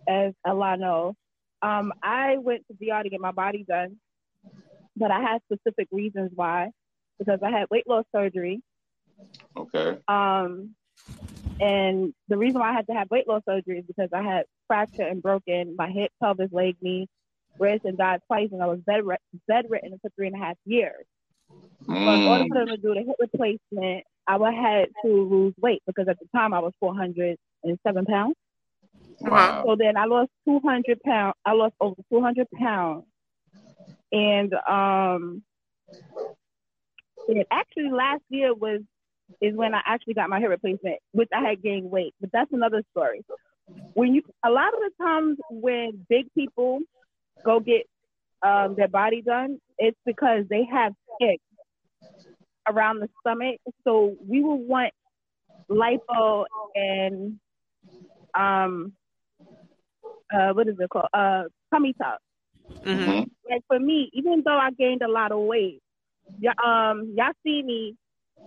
[0.08, 1.15] as Allah know.
[1.62, 3.97] Um, I went to DR to get my body done,
[5.00, 6.72] but I had specific reasons why,
[7.20, 8.62] because I had weight loss surgery.
[9.58, 10.00] Okay.
[10.08, 10.76] Um,
[11.60, 14.46] and the reason why I had to have weight loss surgery is because I had
[14.68, 17.08] fractured and broken my hip, pelvis, leg, knee,
[17.60, 19.04] wrist, and died twice, and I was bed
[19.48, 21.06] bedridden for three and a half years.
[22.06, 25.10] So in order Mm, for them to do the hip replacement, I would had to
[25.10, 28.36] lose weight because at the time I was 407 pounds.
[29.22, 29.66] wow.
[29.66, 31.36] So then I lost 200 pounds.
[31.46, 33.06] I lost over 200 pounds.
[34.12, 35.43] And um,
[37.28, 38.82] and actually last year was
[39.41, 42.13] is when I actually got my hip replacement, which I had gained weight.
[42.19, 43.24] But that's another story.
[43.93, 46.80] When you a lot of the times when big people
[47.45, 47.86] go get
[48.41, 51.43] um, their body done, it's because they have ticks
[52.67, 53.60] around the stomach.
[53.84, 54.93] So we will want
[55.69, 56.45] lipo
[56.76, 57.39] and
[58.38, 58.93] um
[60.34, 61.10] uh what is it called?
[61.13, 62.19] Uh tummy tuck.
[62.84, 63.10] Mm-hmm.
[63.10, 63.29] Mhm.
[63.49, 65.82] Like for me, even though I gained a lot of weight,
[66.39, 67.95] yeah, um, y'all see me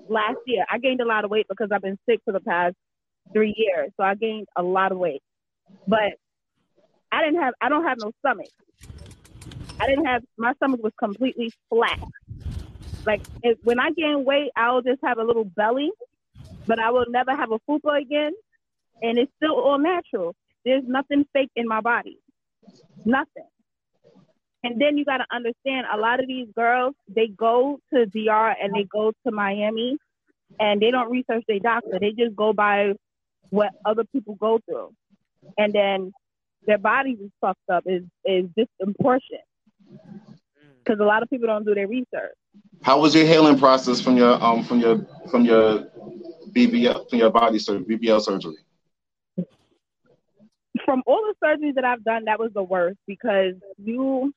[0.08, 0.64] last year.
[0.70, 2.76] I gained a lot of weight because I've been sick for the past
[3.32, 3.90] three years.
[3.96, 5.22] So I gained a lot of weight.
[5.86, 6.14] But
[7.10, 8.48] I didn't have I don't have no stomach.
[9.80, 11.98] I didn't have my stomach was completely flat.
[13.04, 15.90] Like if, when I gain weight, I'll just have a little belly,
[16.66, 18.32] but I will never have a fupa again,
[19.02, 20.34] and it's still all natural.
[20.64, 22.18] There's nothing fake in my body,
[23.04, 23.48] nothing.
[24.64, 28.54] And then you got to understand, a lot of these girls they go to DR
[28.62, 29.96] and they go to Miami,
[30.60, 31.98] and they don't research their doctor.
[32.00, 32.92] They just go by
[33.50, 34.92] what other people go through,
[35.58, 36.12] and then
[36.66, 39.40] their bodies is fucked up, is is disproportionate
[40.84, 42.34] because a lot of people don't do their research.
[42.82, 45.86] How was your healing process from your um from your from your
[46.50, 48.56] BBL from your body surgery BBL surgery?
[50.84, 54.32] from all the surgeries that I've done, that was the worst because you,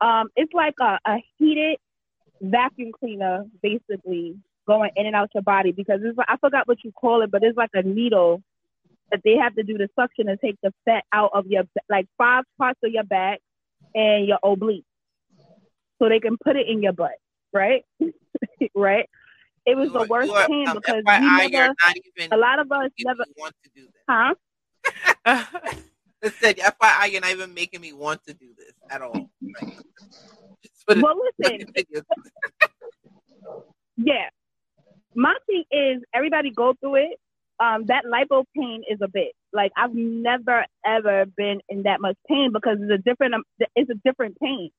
[0.00, 1.78] um, it's like a, a heated
[2.40, 6.84] vacuum cleaner, basically going in and out your body because it's like, I forgot what
[6.84, 8.42] you call it, but it's like a needle
[9.10, 12.06] that they have to do the suction and take the fat out of your like
[12.18, 13.40] five parts of your back
[13.94, 14.84] and your oblique,
[15.98, 17.12] so they can put it in your butt,
[17.52, 17.84] right?
[18.74, 19.08] right.
[19.66, 22.32] It was You the worst are- pain um, because FYI, never, not even.
[22.32, 24.02] a lot of us never, want to do this.
[24.08, 24.34] huh?
[26.24, 29.30] I said, FYI, you're not even making me want to do this at all.
[29.60, 29.76] Like,
[30.62, 31.72] just put it- Well, listen,
[33.96, 34.28] Yeah.
[35.14, 37.18] My thing is everybody go through it.
[37.60, 42.16] Um, that lipo pain is a bit like I've never ever been in that much
[42.28, 43.42] pain because it's a different um,
[43.74, 44.70] it's a different pain.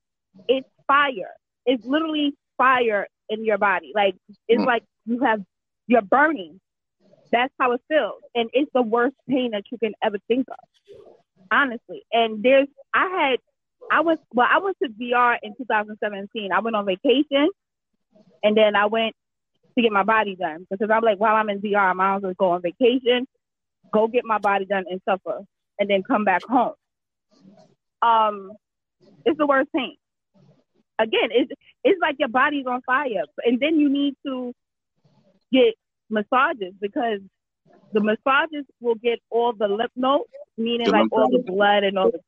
[0.47, 1.33] It's fire.
[1.65, 3.91] It's literally fire in your body.
[3.93, 4.15] Like
[4.47, 4.65] it's Mm.
[4.65, 5.43] like you have
[5.87, 6.61] you're burning.
[7.33, 10.69] That's how it feels, and it's the worst pain that you can ever think of.
[11.51, 13.39] Honestly, and there's I had
[13.91, 16.51] I was well I went to DR in 2017.
[16.51, 17.49] I went on vacation,
[18.43, 19.15] and then I went
[19.75, 22.21] to get my body done because I'm like, while I'm in DR, I might as
[22.21, 23.27] well go on vacation,
[23.91, 25.41] go get my body done and suffer,
[25.79, 26.73] and then come back home.
[28.01, 28.51] Um,
[29.25, 29.95] it's the worst pain.
[30.99, 31.51] Again, it's
[31.83, 34.53] it's like your body's on fire, and then you need to
[35.51, 35.73] get
[36.09, 37.21] massages because
[37.93, 41.97] the massages will get all the lymph nodes, meaning The like all the blood and
[41.97, 42.19] all the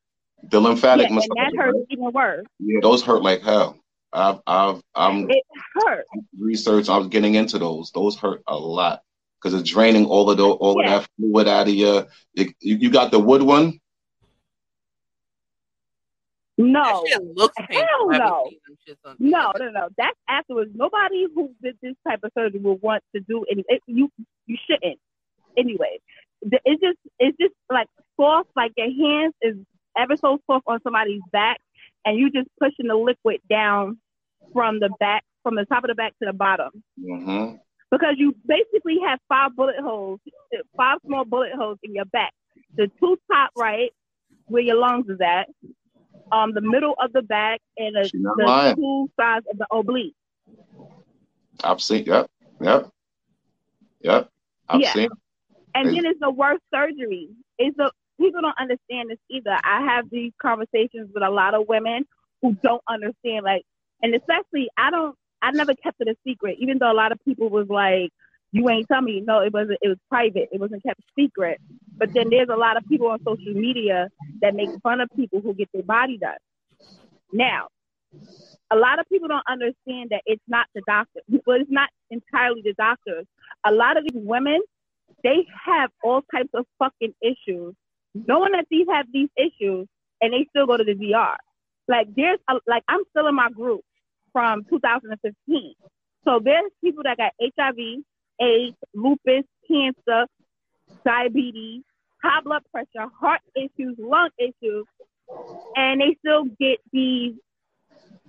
[0.50, 1.86] The lymphatic yeah, and that hurts right?
[1.90, 2.46] even worse.
[2.58, 3.78] Yeah, those hurt like hell.
[4.12, 6.08] I've I've I'm It hurts.
[6.38, 6.88] research.
[6.88, 7.90] I was getting into those.
[7.92, 9.02] Those hurt a lot
[9.40, 10.96] because it's draining all of the all Yeah.
[10.96, 12.06] of that fluid out of your.
[12.34, 13.78] You, you got the wood one.
[16.58, 18.10] No, looks Hell painful.
[18.10, 18.46] I haven't no.
[18.50, 19.58] seen them shits on No, TV.
[19.60, 19.88] no, no.
[19.96, 20.70] That's afterwards.
[20.74, 23.64] Nobody who did this type of surgery will want to do any.
[23.68, 24.10] It, you
[24.46, 24.98] you shouldn't.
[25.56, 25.98] Anyway,
[26.42, 27.88] The- it's just it's just like
[28.20, 28.50] soft.
[28.56, 29.56] Like your hands is
[29.96, 31.58] ever so soft on somebody's back,
[32.04, 33.98] and you just pushing the liquid down
[34.52, 37.56] from the back, from the top of the back to the bottom, Mm-hmm.
[37.90, 40.20] because you basically have five bullet holes,
[40.76, 42.32] five small bullet holes in your back.
[42.74, 43.92] the two top right,
[44.46, 45.48] where your lungs is at,
[46.32, 48.76] um, the middle of the back, and the, the lying.
[48.76, 50.14] two sides of the oblique.
[51.62, 52.04] I've seen.
[52.04, 52.30] Yep.
[52.60, 52.90] Yep.
[54.00, 54.28] Yep.
[54.68, 54.92] I've Yeah.
[54.92, 55.08] seen.
[55.74, 57.28] And then it's the worst surgery.
[57.58, 59.56] It's the people don't understand this either.
[59.64, 62.04] I have these conversations with a lot of women
[62.40, 63.62] who don't understand, like,
[64.02, 65.16] and especially I don't.
[65.40, 68.10] I never kept it a secret, even though a lot of people was like,
[68.52, 69.78] "You ain't tell me." No, it wasn't.
[69.82, 70.48] It was private.
[70.52, 71.60] It wasn't kept secret.
[71.96, 74.08] But then there's a lot of people on social media
[74.40, 76.38] that make fun of people who get their body done.
[77.32, 77.68] Now,
[78.70, 81.20] a lot of people don't understand that it's not the doctor.
[81.46, 83.26] Well, it's not entirely the doctors.
[83.64, 84.60] A lot of these women
[85.22, 87.74] they have all types of fucking issues,
[88.14, 89.86] knowing that these have these issues,
[90.20, 91.36] and they still go to the DR.
[91.88, 93.80] Like there's a, like I'm still in my group
[94.32, 95.74] from 2015.
[96.24, 97.76] So there's people that got HIV,
[98.40, 100.26] AIDS, lupus, cancer,
[101.04, 101.82] diabetes,
[102.22, 104.86] high blood pressure, heart issues, lung issues,
[105.76, 107.34] and they still get these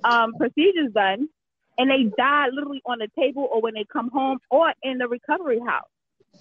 [0.04, 1.30] um, procedures done,
[1.78, 5.08] and they die literally on the table or when they come home or in the
[5.08, 5.88] recovery house.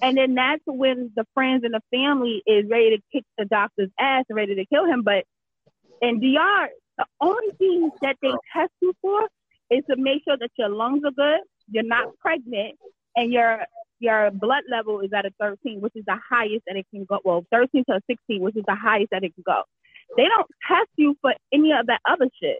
[0.02, 3.90] And then that's when the friends and the family is ready to kick the doctor's
[3.98, 5.02] ass and ready to kill him.
[5.02, 5.24] But
[6.02, 9.28] in DR, the only thing that they test you for
[9.70, 12.74] is to make sure that your lungs are good, you're not pregnant,
[13.16, 13.60] and your
[14.00, 17.20] your blood level is at a 13, which is the highest that it can go.
[17.24, 19.62] Well, 13 to a 16, which is the highest that it can go.
[20.16, 22.58] They don't test you for any of that other shit.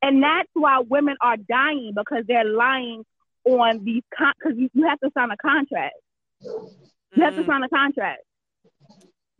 [0.00, 3.04] And that's why women are dying because they're lying
[3.48, 5.96] on these con because you, you have to sign a contract.
[6.42, 7.46] You have to Mhm.
[7.46, 8.22] sign a contract.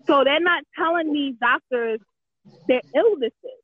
[0.06, 2.00] So they're not telling these doctors
[2.66, 3.62] their illnesses.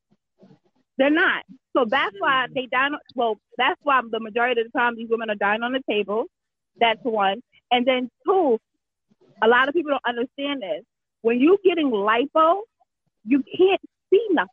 [0.97, 1.43] They're not.
[1.73, 2.85] So that's why they die.
[2.85, 5.81] On, well, that's why the majority of the time these women are dying on the
[5.89, 6.25] table.
[6.79, 7.41] That's one.
[7.71, 8.59] And then two,
[9.41, 10.83] a lot of people don't understand this.
[11.21, 12.61] When you're getting lipo,
[13.25, 14.49] you can't see nothing.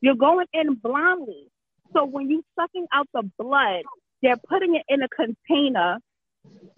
[0.00, 1.48] You're going in blindly.
[1.92, 3.82] So when you're sucking out the blood,
[4.22, 5.98] they're putting it in a container,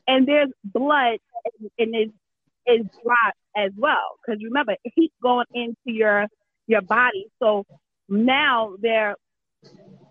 [0.07, 1.19] and there's blood
[1.79, 2.13] and it's
[2.67, 4.19] is dry as well.
[4.25, 6.27] Because remember, heat going into your
[6.67, 7.27] your body.
[7.41, 7.65] So
[8.09, 9.17] now they're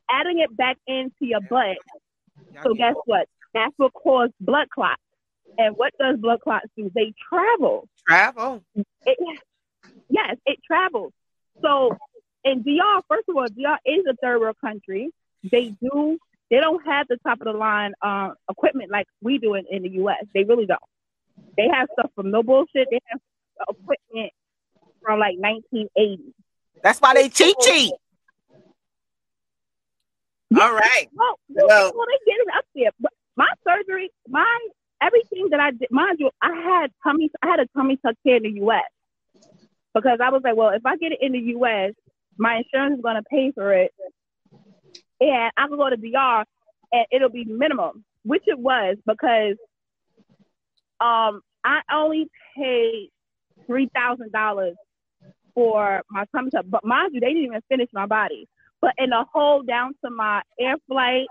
[0.09, 1.77] adding it back into your butt.
[2.53, 3.27] Y'all So guess what?
[3.53, 5.01] That's what causes blood clots.
[5.57, 6.89] And what does blood clots do?
[6.93, 7.87] They travel.
[8.07, 8.63] travel.
[9.05, 9.17] It,
[10.09, 11.11] yes, it travels.
[11.61, 11.97] So
[12.43, 15.09] in DR, first of all, DR is a third world country.
[15.51, 16.17] They do
[16.51, 19.81] they don't have the top of the line uh, equipment like we do in, in
[19.83, 20.23] the US.
[20.35, 20.79] They really don't.
[21.57, 22.87] They have stuff from no bullshit.
[22.91, 23.19] They have
[23.69, 24.31] equipment
[25.01, 26.33] from like 1980.
[26.83, 27.93] That's why they cheat cheat.
[30.59, 31.07] All right.
[31.13, 32.91] Well, Well- well, they get it up there.
[32.99, 34.67] But my surgery, my
[35.01, 38.35] everything that I did, mind you, I had tummy, I had a tummy tuck here
[38.35, 38.83] in the U.S.
[39.95, 41.93] because I was like, well, if I get it in the U.S.,
[42.37, 43.91] my insurance is going to pay for it,
[45.21, 46.43] and I can go to DR
[46.91, 49.55] and it'll be minimum, which it was because
[50.99, 53.09] um I only paid
[53.67, 54.75] three thousand dollars
[55.53, 58.47] for my tummy tuck, but mind you, they didn't even finish my body.
[58.81, 61.27] But in the whole down to my air flight,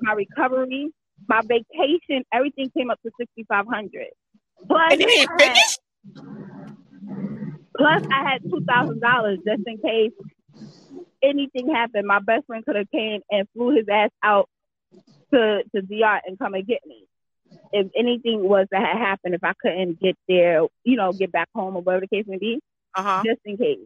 [0.00, 0.88] my recovery,
[1.28, 4.08] my vacation, everything came up to sixty five hundred.
[4.66, 5.56] Plus, And they ain't I had-
[7.76, 10.12] plus I had two thousand dollars just in case
[11.22, 12.06] anything happened.
[12.06, 14.48] My best friend could have came and flew his ass out
[15.32, 17.04] to to DR and come and get me.
[17.72, 21.48] If anything was to have happened, if I couldn't get there, you know, get back
[21.54, 22.60] home or whatever the case may be,
[22.96, 23.22] Uh-huh.
[23.24, 23.78] just in case.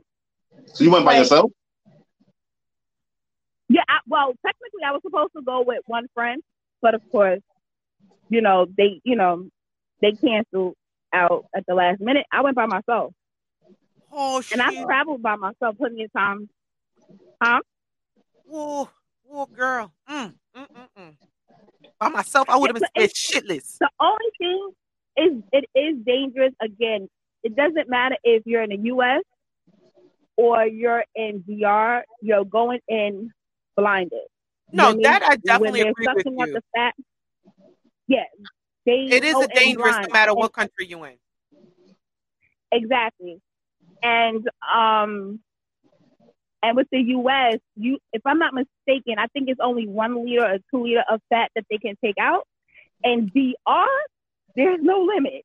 [0.73, 1.19] So you went by Right.
[1.19, 1.51] yourself?
[3.69, 6.43] Yeah, I, well, technically, I was supposed to go with one friend,
[6.81, 7.41] but of course,
[8.31, 9.49] you know, they, you know,
[10.01, 10.75] they canceled
[11.13, 12.27] out at the last minute.
[12.33, 13.13] I went by myself,
[14.13, 14.59] Oh shit.
[14.59, 16.49] and I've traveled by myself plenty of times.
[18.47, 18.89] Whoa,
[19.25, 19.93] whoa, girl.
[20.09, 21.17] Mm, mm, mm, mm.
[21.99, 23.79] By myself, I would have been It's- shitless.
[23.79, 24.71] The only thing
[25.17, 26.53] is, it is dangerous.
[26.61, 27.09] Again,
[27.43, 29.23] it doesn't matter if you're in the U.S.
[30.37, 32.05] or you're in DR.
[32.21, 33.31] You're going in
[33.77, 34.19] blinded.
[34.73, 36.55] No, Women, that I when definitely agree with you.
[36.55, 36.95] the fat,
[38.09, 38.25] yeah,
[38.87, 41.15] they It is dangerous no matter what country you in.
[42.73, 43.41] Exactly.
[44.03, 45.41] And um
[46.65, 50.45] and with the US, you if I'm not mistaken, I think it's only one liter
[50.45, 52.47] or two liter of fat that they can take out.
[53.05, 53.87] And DR,
[54.57, 55.45] there's no limit.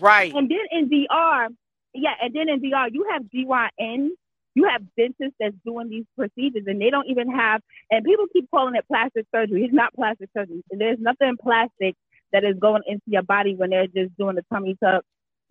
[0.00, 0.34] Right.
[0.34, 1.48] And then in DR,
[1.94, 4.08] yeah, and then in DR, you have GYN,
[4.56, 7.60] you have dentists that's doing these procedures, and they don't even have.
[7.92, 9.62] And people keep calling it plastic surgery.
[9.62, 10.64] It's not plastic surgery.
[10.68, 11.94] There's nothing plastic
[12.32, 15.04] that is going into your body when they're just doing the tummy tuck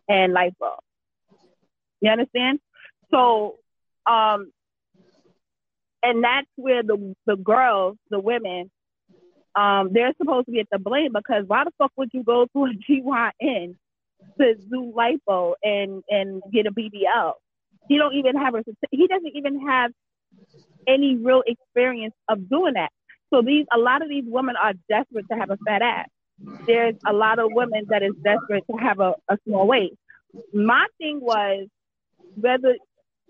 [0.10, 0.72] and lipo.
[2.02, 2.60] You understand?
[3.12, 3.60] So,
[4.06, 4.52] um,
[6.04, 8.70] and that's where the the girls, the women,
[9.56, 12.46] um, they're supposed to be at the blame because why the fuck would you go
[12.54, 13.76] to a GYN
[14.40, 17.34] to do lipo and and get a BBL?
[17.88, 19.92] He don't even have a he doesn't even have
[20.88, 22.90] any real experience of doing that.
[23.34, 26.08] So these a lot of these women are desperate to have a fat ass.
[26.68, 29.96] There's a lot of women that is desperate to have a, a small waist.
[30.54, 31.68] My thing was
[32.36, 32.76] whether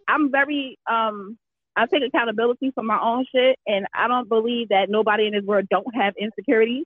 [0.07, 1.37] I'm very um
[1.75, 5.43] I take accountability for my own shit and I don't believe that nobody in this
[5.43, 6.85] world don't have insecurities.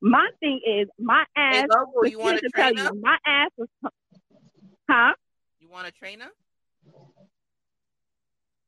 [0.00, 1.68] My thing is my ass
[2.02, 2.90] Hey, you want a to tell trainer?
[2.94, 3.68] you, my ass was
[4.88, 5.12] huh?
[5.58, 6.28] You want a trainer?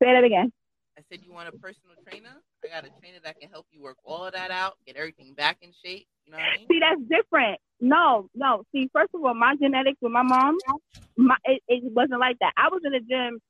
[0.03, 0.53] Say that again.
[0.99, 2.35] I said you want a personal trainer.
[2.65, 5.33] I got a trainer that can help you work all of that out, get everything
[5.35, 6.07] back in shape.
[6.27, 6.67] You know what I mean?
[6.71, 7.59] See, that's different.
[7.81, 8.65] No, no.
[8.73, 10.59] See, first of all, my genetics with my mom,
[11.17, 12.53] my it, it wasn't like that.
[12.57, 13.41] I was in the gym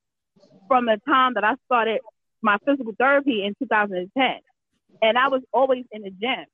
[0.69, 2.01] from the time that I started
[2.41, 4.41] my physical therapy in 2010,
[5.01, 6.47] and I was always in the gym.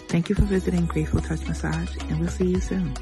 [0.09, 2.96] Thank you for visiting Graceful Touch Massage and we'll see you soon.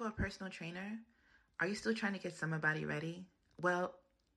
[0.00, 0.98] For a personal trainer?
[1.60, 3.26] Are you still trying to get summer body ready?
[3.60, 3.92] Well,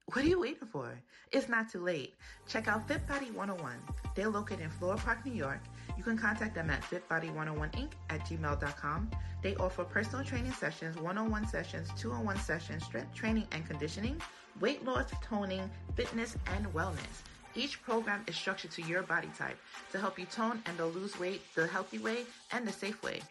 [0.07, 0.91] what are you waiting for?
[1.31, 2.15] It's not too late.
[2.49, 3.77] Check out Fit Body 101.
[4.13, 5.61] They're located in Floral Park, New York.
[5.97, 9.11] You can contact them at fitbody101inc at gmail.com.
[9.41, 14.21] They offer personal training sessions, one-on-one sessions, two-on-one sessions, strength training and conditioning,
[14.59, 17.23] weight loss, toning, fitness, and wellness.
[17.55, 19.57] Each program is structured to your body type
[19.91, 23.21] to help you tone and to lose weight the healthy way and the safe way.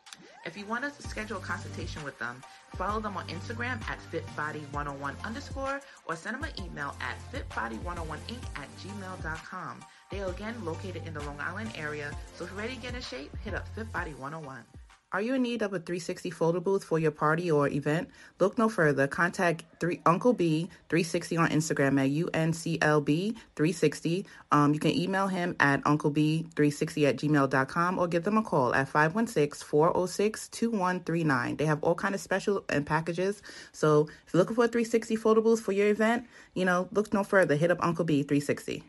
[0.45, 2.43] If you want to schedule a consultation with them,
[2.77, 8.68] follow them on Instagram at fitbody101 underscore or send them an email at fitbody101inc at
[8.79, 9.81] gmail.com.
[10.11, 12.95] They are again located in the Long Island area, so if you're ready to get
[12.95, 14.82] in shape, hit up Fit Body 101.
[15.13, 18.09] Are you in need of a 360 photo booth for your party or event?
[18.41, 19.07] Look no further.
[19.07, 24.27] Contact three, Uncle B 360 on Instagram at UNCLB 360.
[24.53, 28.89] Um, you can email him at UncleB360 at gmail.com or give them a call at
[28.89, 31.57] 516 406 2139.
[31.57, 33.43] They have all kind of special and packages.
[33.73, 37.13] So if you're looking for a 360 photo booth for your event, you know, look
[37.13, 37.55] no further.
[37.55, 38.83] Hit up Uncle B 360.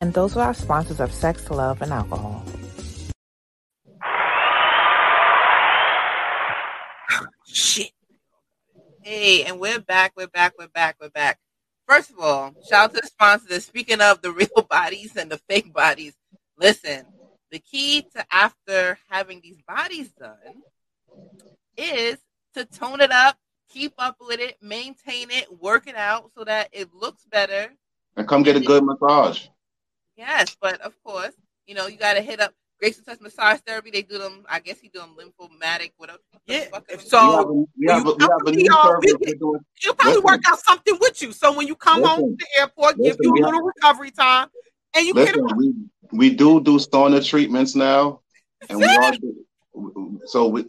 [0.00, 2.44] And those are our sponsors of Sex, Love, and Alcohol.
[7.50, 7.92] Shit.
[9.00, 11.38] Hey, and we're back, we're back, we're back, we're back.
[11.86, 13.64] First of all, shout out to the sponsors.
[13.64, 16.14] Speaking of the real bodies and the fake bodies,
[16.58, 17.06] listen,
[17.50, 20.62] the key to after having these bodies done
[21.78, 22.18] is
[22.54, 23.38] to tone it up,
[23.70, 27.72] keep up with it, maintain it, work it out so that it looks better.
[28.16, 29.46] And come get a good massage.
[30.16, 31.34] Yes, but of course,
[31.66, 33.90] you know, you got to hit up Graceful Touch Massage Therapy.
[33.90, 36.18] They do them, I guess he do them lymphomatic, whatever.
[36.46, 36.64] Yeah.
[36.70, 39.04] Fuck So We have a, we have a, we have a new y'all service.
[39.04, 39.18] visit.
[39.20, 39.60] we're doing.
[39.74, 40.24] She'll probably Listen.
[40.26, 41.32] work out something with you.
[41.32, 42.36] So when you come home Listen.
[42.38, 44.48] to the airport, give you we a have- little recovery time,
[44.94, 45.56] and you get Listen, them.
[45.58, 45.74] we
[46.12, 48.20] we do do sauna treatments now,
[48.70, 49.12] and we are
[50.26, 50.64] so we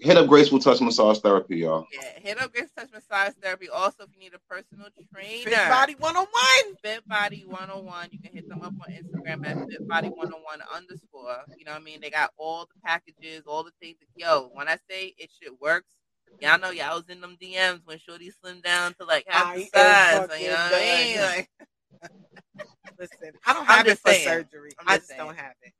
[0.00, 1.86] hit up Graceful Touch Massage Therapy, y'all.
[1.92, 3.68] Yeah, hit up Graceful Touch Massage Therapy.
[3.68, 6.74] Also, if you need a personal trainer, Fit body one on one.
[6.82, 8.08] Fit Body 101.
[8.12, 11.38] You can hit them up on Instagram at Fit Body 101 underscore.
[11.58, 12.00] You know what I mean?
[12.00, 13.96] They got all the packages, all the things.
[14.00, 15.94] That, yo, when I say it shit works,
[16.40, 19.56] y'all know y'all was in them DMs when Shorty slimmed down to like half I
[19.56, 20.28] the am size.
[20.28, 21.20] fucking You know what I mean?
[21.20, 21.48] Like,
[22.98, 24.28] Listen, I don't I'm have it for saying.
[24.28, 24.70] surgery.
[24.78, 25.72] I'm I just just don't have it.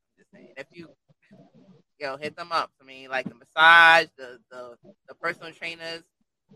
[0.57, 0.89] if you
[2.01, 2.71] yo hit them up.
[2.81, 4.77] I mean, like the massage, the the
[5.09, 6.03] the personal trainers,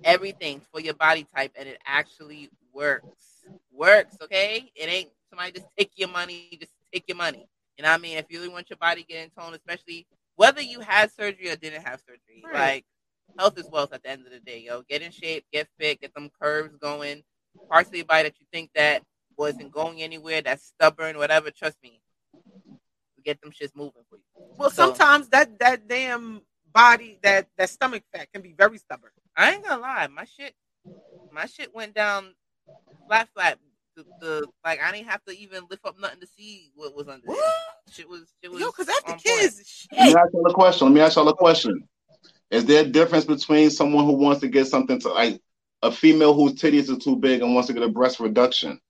[0.04, 3.04] everything for your body type, and it actually works.
[3.72, 4.70] Works, okay?
[4.74, 7.46] It ain't somebody just take your money, just take your money.
[7.76, 8.18] You know what I mean?
[8.18, 11.50] If you really want your body to get in tone, especially whether you had surgery
[11.50, 12.52] or didn't have surgery, Right.
[12.54, 12.84] like
[13.38, 14.82] health is wealth at the end of the day, yo.
[14.82, 17.22] Get in shape, get fit, get them curves going.
[17.70, 19.02] Parts of your body that you think that
[19.36, 22.00] wasn't going anywhere, that's stubborn, whatever, trust me.
[23.24, 24.22] Get them shits moving for you.
[24.56, 29.10] Well, So- sometimes that that damn body, that that stomach fat can be very stubborn.
[29.36, 30.54] I ain't gonna lie, my shit,
[31.30, 32.34] my shit went down
[33.06, 33.58] flat, flat.
[33.96, 37.08] The, the like I didn't have to even lift up nothing to see what was
[37.08, 37.26] under.
[37.26, 37.36] there.
[37.90, 38.60] Shit was, shit was.
[38.60, 39.22] Yo, because after on point.
[39.22, 40.86] kids, Let me ask y'all a question.
[40.88, 41.88] Let me ask y'all a question.
[42.50, 45.40] Is there a difference between someone who wants to get something to like
[45.82, 48.80] a female whose titties are too big and wants to get a breast reduction,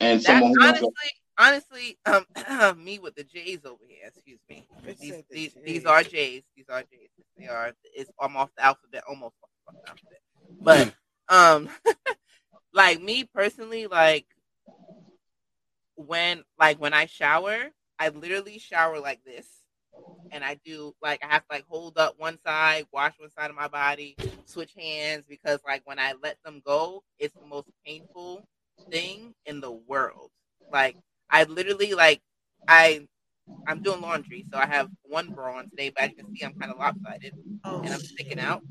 [0.00, 2.24] and That, someone who wants honestly, honestly, um,
[2.84, 4.08] me with the J's over here.
[4.08, 4.66] Excuse me.
[4.86, 6.42] It These, the these, these are J's.
[6.56, 7.08] These are J's.
[7.38, 7.72] They are.
[7.94, 9.34] It's I'm off the alphabet, almost
[9.68, 10.20] off the alphabet.
[10.60, 10.94] But
[11.28, 11.68] um,
[12.72, 14.26] like me personally, like
[15.96, 19.46] when like when I shower, I literally shower like this.
[20.30, 23.50] And I do like I have to like hold up one side, wash one side
[23.50, 24.16] of my body,
[24.46, 28.42] switch hands because like when I let them go, it's the most painful
[28.90, 30.30] thing in the world.
[30.72, 30.96] Like
[31.30, 32.20] I literally like
[32.68, 33.06] I
[33.66, 36.44] I'm doing laundry, so I have one bra on today, but as you can see
[36.44, 38.62] I'm kind of lopsided and I'm sticking out.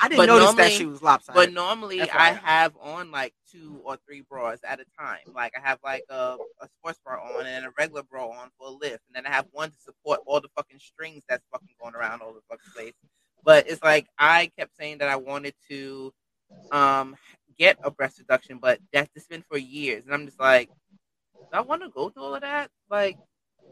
[0.00, 1.34] I didn't but notice normally- that she was lopsided.
[1.34, 2.00] But normally.
[2.02, 5.18] I have on like two or three bras at a time.
[5.34, 8.68] Like I have like a, a sports bra on and a regular bra on for
[8.68, 11.74] a lift, and then I have one to support all the fucking strings that's fucking
[11.80, 12.94] going around all the fucking place.
[13.44, 16.12] But it's like I kept saying that I wanted to
[16.70, 17.16] um
[17.58, 20.70] get a breast reduction, but that's just been for years, and I'm just like,
[21.54, 22.70] I want to go through all of that?
[22.90, 23.16] Like,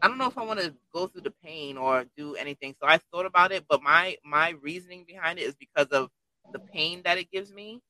[0.01, 2.75] I don't know if I want to go through the pain or do anything.
[2.81, 6.11] So I thought about it, but my my reasoning behind it is because of
[6.53, 7.81] the pain that it gives me,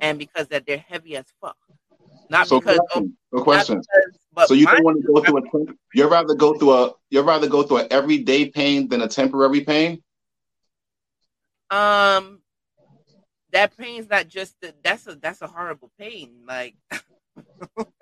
[0.00, 1.56] and because that they're heavy as fuck.
[2.30, 3.78] Not So because, question, oh, no question.
[3.80, 6.94] because- So you don't want to go through a temp- you'd rather go through a
[7.10, 10.02] you'd rather go through an everyday pain than a temporary pain?
[11.70, 12.40] Um,
[13.52, 16.44] that pain's not just the, that's a that's a horrible pain.
[16.46, 16.76] Like,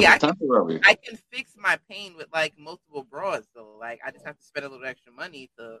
[0.00, 0.36] see, I can.
[0.84, 3.44] I can fix my pain with like multiple bras.
[3.54, 5.78] So like, I just have to spend a little extra money to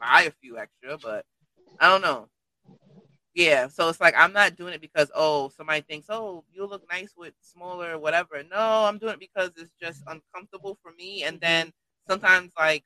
[0.00, 0.98] buy a few extra.
[0.98, 1.24] But
[1.80, 2.28] I don't know.
[3.34, 6.82] Yeah, so it's like I'm not doing it because oh somebody thinks oh you look
[6.90, 8.42] nice with smaller whatever.
[8.50, 11.22] No, I'm doing it because it's just uncomfortable for me.
[11.24, 11.70] And then
[12.08, 12.84] sometimes like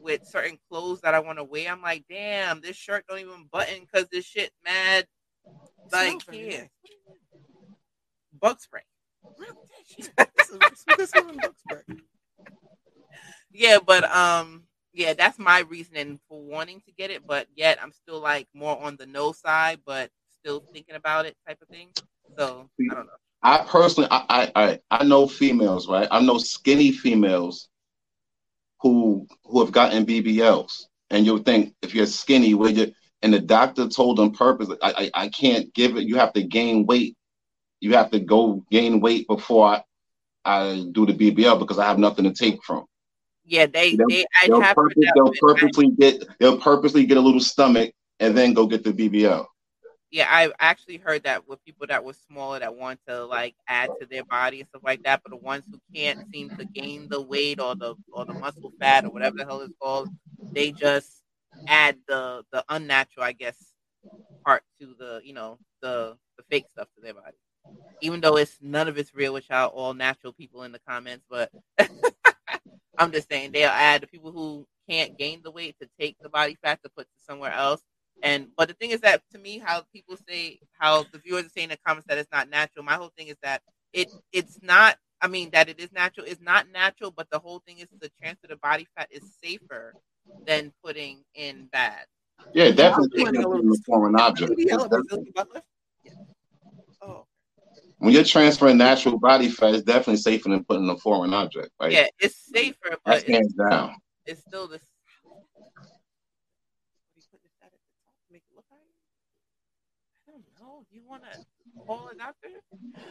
[0.00, 3.46] with certain clothes that I want to wear, I'm like, damn, this shirt don't even
[3.52, 5.06] button because this shit mad.
[5.92, 6.70] Like Smells very here,
[8.40, 8.82] bug spray.
[13.52, 17.26] Yeah, but um, yeah, that's my reasoning for wanting to get it.
[17.26, 21.36] But yet, I'm still like more on the no side, but still thinking about it,
[21.46, 21.88] type of thing.
[22.38, 23.12] So I don't know.
[23.42, 26.06] I personally, I, I, I, I know females, right?
[26.10, 27.68] I know skinny females
[28.80, 33.40] who who have gotten BBLs, and you'll think if you're skinny, where you and the
[33.40, 36.04] doctor told them purpose, I, I I can't give it.
[36.04, 37.16] You have to gain weight.
[37.82, 39.82] You have to go gain weight before I,
[40.44, 42.86] I do the BBL because I have nothing to take from.
[43.44, 44.24] Yeah, they They'll, they
[44.60, 48.84] have purpose, they'll purposely get they'll purposely get a little stomach and then go get
[48.84, 49.44] the BBL.
[50.12, 53.90] Yeah, I actually heard that with people that were smaller that want to like add
[53.98, 57.08] to their body and stuff like that, but the ones who can't seem to gain
[57.08, 60.08] the weight or the or the muscle fat or whatever the hell it's called,
[60.52, 61.22] they just
[61.66, 63.56] add the the unnatural, I guess,
[64.44, 67.36] part to the you know the the fake stuff to their body.
[68.00, 71.24] Even though it's none of it's real, which are all natural people in the comments,
[71.30, 71.50] but
[72.98, 76.28] I'm just saying they'll add the people who can't gain the weight to take the
[76.28, 77.80] body fat to put to somewhere else.
[78.22, 81.48] And but the thing is that to me, how people say how the viewers are
[81.50, 82.84] saying in the comments that it's not natural.
[82.84, 84.96] My whole thing is that it it's not.
[85.20, 86.26] I mean that it is natural.
[86.26, 89.94] It's not natural, but the whole thing is the transfer to body fat is safer
[90.46, 92.04] than putting in bad.
[92.52, 94.52] Yeah, definitely I'm a it little- from a object.
[94.52, 95.66] BBL, It's definitely- Brazilian butt lift?
[97.00, 97.26] Oh,
[98.02, 101.70] When you're transferring natural body fat, it's definitely safer than putting a foreign object.
[101.80, 101.92] Right?
[101.92, 103.94] Yeah, it's safer, but it's, hands down.
[104.26, 104.80] it's still the
[107.62, 107.68] I
[110.26, 110.84] don't know.
[110.90, 111.38] Do you want to
[111.86, 112.48] call a doctor?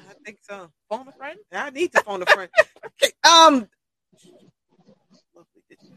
[0.10, 0.70] I think so.
[0.90, 1.40] Phone a friend?
[1.54, 2.50] I need to phone a friend.
[2.86, 3.70] Okay, um,
[5.34, 5.64] Lovely.
[5.70, 5.96] Did you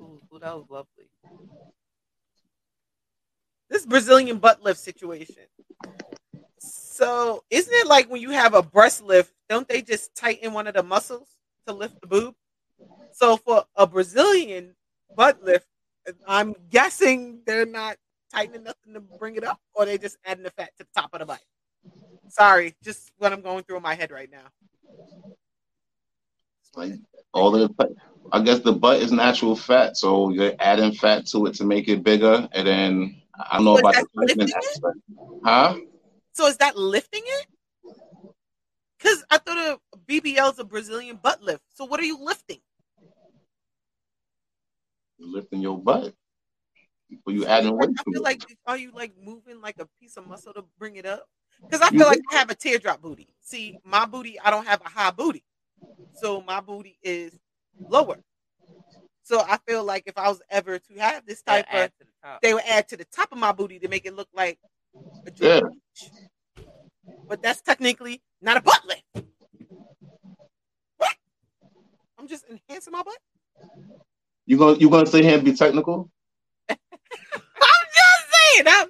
[0.00, 1.08] Ooh, ooh, that was lovely.
[3.70, 5.46] this Brazilian butt lift situation.
[6.94, 10.68] So, isn't it like when you have a breast lift, don't they just tighten one
[10.68, 11.26] of the muscles
[11.66, 12.36] to lift the boob?
[13.10, 14.76] So, for a Brazilian
[15.16, 15.66] butt lift,
[16.24, 17.96] I'm guessing they're not
[18.32, 21.12] tightening nothing to bring it up, or they just adding the fat to the top
[21.14, 21.40] of the butt.
[22.28, 24.46] Sorry, just what I'm going through in my head right now.
[26.76, 26.92] Like
[27.32, 27.96] all of the,
[28.30, 31.88] I guess the butt is natural fat, so you're adding fat to it to make
[31.88, 33.20] it bigger, and then
[33.50, 34.98] I don't know about the tightening aspect.
[35.44, 35.76] Huh?
[36.34, 37.46] So, is that lifting it?
[38.98, 41.62] Because I thought a BBL is a Brazilian butt lift.
[41.74, 42.60] So, what are you lifting?
[45.18, 46.14] You're lifting your butt.
[47.26, 48.24] Or you adding weight I to feel it.
[48.24, 51.24] like are you like moving like a piece of muscle to bring it up?
[51.70, 53.28] Because I You feel like I have a teardrop booty.
[53.40, 55.44] See, my booty, I don't have a high booty,
[56.12, 57.38] so my booty is
[57.88, 58.16] lower.
[59.22, 62.12] So I feel like if I was ever to have this type of, to the
[62.22, 62.42] top.
[62.42, 64.68] they would add to the top of my booty to make it look like a
[65.36, 65.60] Yeah.
[65.60, 65.72] George
[67.28, 69.26] But that's technically not a butt lift.
[70.96, 71.14] What?
[72.18, 73.18] I'm just enhancing my butt.
[74.46, 76.10] You gonna you gonna sit here and be technical?
[76.68, 78.66] I'm just saying.
[78.68, 78.88] I'm,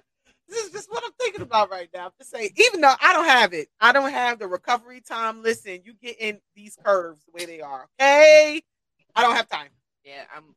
[0.48, 2.06] this is just what I'm thinking about right now.
[2.06, 5.42] I'm just saying, even though I don't have it, I don't have the recovery time.
[5.42, 7.86] Listen, you get in these curves the way they are.
[8.00, 8.62] Okay,
[9.14, 9.68] I don't have time.
[10.04, 10.54] Yeah, I'm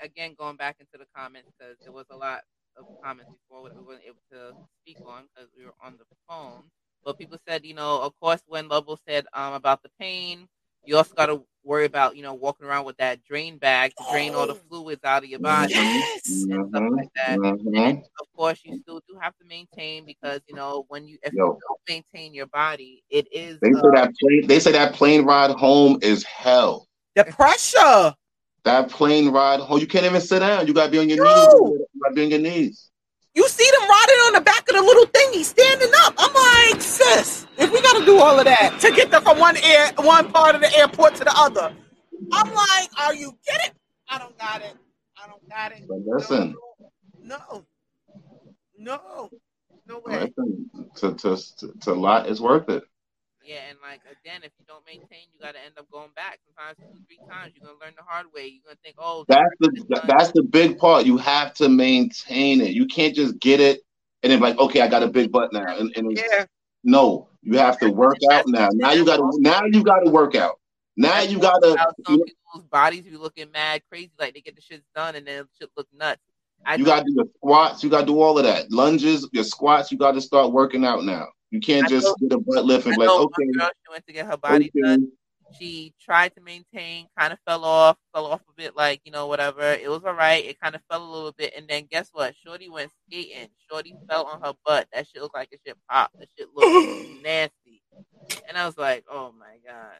[0.00, 2.42] again going back into the comments because there was a lot
[2.76, 6.04] of comments before that we weren't able to speak on because we were on the
[6.28, 6.62] phone.
[7.04, 10.48] But people said, you know, of course, when Lovell said um, about the pain,
[10.84, 14.04] you also got to worry about, you know, walking around with that drain bag to
[14.04, 16.48] drain all the fluids out of your body Yes.
[16.50, 17.40] and stuff like that.
[17.42, 17.84] mhm.
[17.84, 21.32] And of course, you still do have to maintain because you know when you if
[21.32, 21.46] Yo.
[21.46, 21.80] you don't
[22.14, 24.46] maintain your body, it is They uh, say that plane.
[24.46, 26.86] They say that plane ride home is hell.
[27.14, 28.14] The pressure.
[28.64, 30.66] That plane ride home, you can't even sit down.
[30.66, 31.24] You gotta be on your No.
[31.24, 31.52] knees.
[31.94, 32.90] You gotta be on your knees.
[33.34, 36.14] You see them riding on the back of the little thingy, standing up.
[36.18, 36.34] I'm
[36.72, 39.56] like, sis, if we got to do all of that to get them from one
[39.58, 41.72] air, one part of the airport to the other,
[42.32, 43.72] I'm like, are you kidding?
[44.08, 44.74] I don't got it.
[45.16, 45.86] I don't got it.
[45.88, 46.56] But listen,
[47.22, 47.64] No,
[48.76, 49.30] no,
[49.86, 50.20] no way.
[50.36, 52.82] listen to to to, to lot is worth it.
[53.50, 56.38] Yeah, and like again, if you don't maintain, you got to end up going back.
[56.46, 58.46] Sometimes two, three times, you're gonna learn the hard way.
[58.46, 61.06] You're gonna think, oh, That's the that's the big part.
[61.06, 62.70] You have to maintain it.
[62.70, 63.82] You can't just get it
[64.22, 65.76] and then like, okay, I got a big butt now.
[65.76, 66.44] And, and Yeah,
[66.84, 68.68] no, you have to work out now.
[68.72, 70.58] Now you gotta now you gotta work out.
[70.96, 74.62] Now you gotta How some people's bodies be looking mad crazy, like they get the
[74.62, 76.20] shit done and then shit look nuts.
[76.66, 78.70] I you gotta do your squats, you gotta do all of that.
[78.70, 81.28] Lunges, your squats, you gotta start working out now.
[81.50, 83.90] You can't I just know- get a butt lift and be like, okay, girl, she
[83.92, 84.82] went to get her body okay.
[84.82, 85.12] done.
[85.58, 89.26] She tried to maintain, kind of fell off, fell off a bit, like you know,
[89.26, 89.62] whatever.
[89.72, 90.44] It was all right.
[90.44, 92.36] It kind of fell a little bit, and then guess what?
[92.36, 93.48] Shorty went skating.
[93.68, 94.86] Shorty fell on her butt.
[94.92, 96.16] That shit looked like it shit popped.
[96.20, 97.82] That shit looked nasty.
[98.48, 99.96] And I was like, oh my god.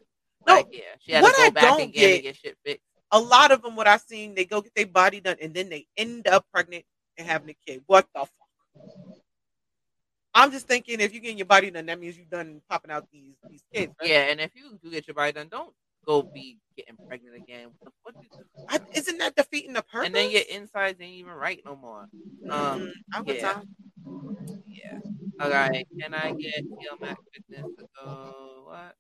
[0.47, 2.37] No, Like, yeah, she had what to go I back don't again get- and get
[2.37, 2.85] shit fixed.
[3.11, 5.69] a lot of them, what I've seen, they go get their body done and then
[5.69, 6.85] they end up pregnant
[7.19, 7.83] and having a kid.
[7.87, 9.10] What the fuck?
[10.41, 13.07] I'm just thinking if you're getting your body done, that means you've done popping out
[13.13, 13.93] these these kids.
[14.01, 14.11] right?
[14.11, 15.75] Yeah, and if you do get your body done, don't
[16.07, 17.69] go be getting pregnant again.
[18.05, 18.39] What the fuck?
[18.69, 20.07] I, isn't that defeating the purpose?
[20.09, 22.09] And then your insides ain't even right no more.
[22.51, 23.41] Um, Mm, I would yeah.
[23.41, 23.65] tell-
[24.69, 24.99] yeah.
[25.41, 25.87] All right.
[26.01, 28.65] Can I get Feel Mac Fitness to go?
[28.69, 28.97] What?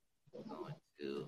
[0.51, 1.27] Going to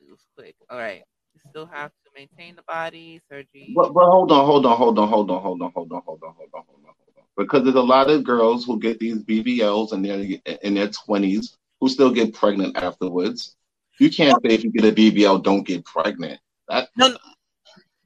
[0.00, 0.56] lose quick.
[0.70, 1.04] All right.
[1.34, 3.74] You still have to maintain the body, surgery.
[3.74, 6.02] But, but hold on, hold on, hold on, hold on, hold on, hold on, hold
[6.02, 7.01] on, hold on, hold on, hold on.
[7.36, 11.56] Because there's a lot of girls who get these BBLs in their in their twenties
[11.80, 13.56] who still get pregnant afterwards.
[13.98, 16.40] You can't say if you get a BBL, don't get pregnant.
[16.68, 17.16] That No, no.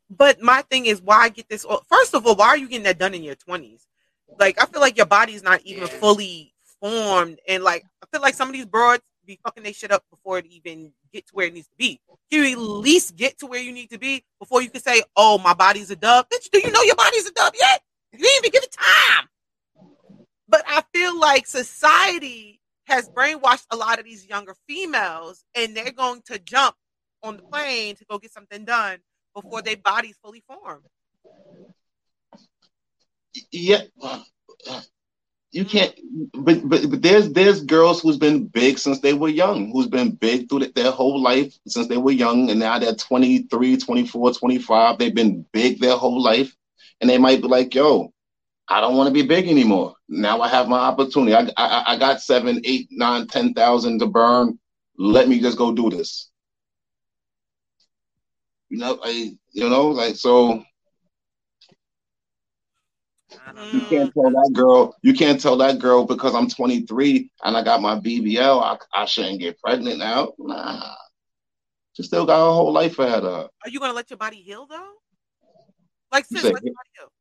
[0.09, 1.67] But my thing is, why get this?
[1.89, 3.87] First of all, why are you getting that done in your twenties?
[4.39, 5.89] Like, I feel like your body's not even Yeah.
[5.89, 9.91] fully formed, and like, I feel like some of these broads be fucking they shit
[9.91, 12.01] up before it even get to where it needs to be.
[12.31, 15.39] You at least get to where you need to be before you can say, "Oh,
[15.39, 17.83] my body's a dub." Bitch, do you know your body's a dub yet?
[18.19, 19.29] You didn't even give it time.
[20.49, 25.93] But I feel like society has brainwashed a lot of these younger females, and they're
[25.93, 26.77] going to jump
[27.23, 28.99] on the plane to go get something done
[29.35, 30.85] before their body's fully formed.
[33.51, 33.83] yeah.
[34.01, 34.23] Uh,
[34.69, 34.81] uh,
[35.53, 35.95] you can't,
[36.35, 40.11] but, but but there's there's girls who's been big since they were young, who's been
[40.11, 44.99] big through their whole life since they were young, and now they're 23, 24, 25.
[44.99, 46.55] They've been big their whole life,
[47.01, 48.13] and they might be like, "Yo,
[48.69, 49.95] I don't want to be big anymore.
[50.09, 51.35] Now I have my opportunity.
[51.35, 54.59] I, I I got seven, eight, nine, ten thousand to burn.
[54.99, 56.31] Let me just go do this."
[58.69, 60.63] You know, I you know like so.
[63.71, 64.95] You can't tell that girl.
[65.03, 68.61] You can't tell that girl because I'm 23 and I got my BBL.
[68.63, 70.33] I, I shouldn't get pregnant now.
[70.39, 70.95] Nah,
[71.95, 73.49] she still got her whole life ahead of her.
[73.65, 74.93] Are you gonna let your body heal though?
[76.17, 77.13] Like, sis, say let your body.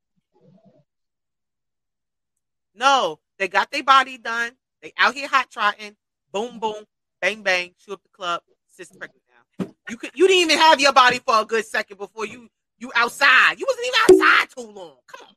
[2.74, 4.52] No, they got their body done.
[4.82, 5.98] They out here hot trotting.
[6.32, 6.86] Boom, boom,
[7.20, 7.74] bang, bang.
[7.78, 8.42] Shoot up the club.
[8.70, 9.68] Sis pregnant now.
[9.90, 10.12] You could.
[10.16, 12.48] You didn't even have your body for a good second before you
[12.80, 13.60] you outside.
[13.60, 14.96] You wasn't even outside too long.
[15.08, 15.36] Come on.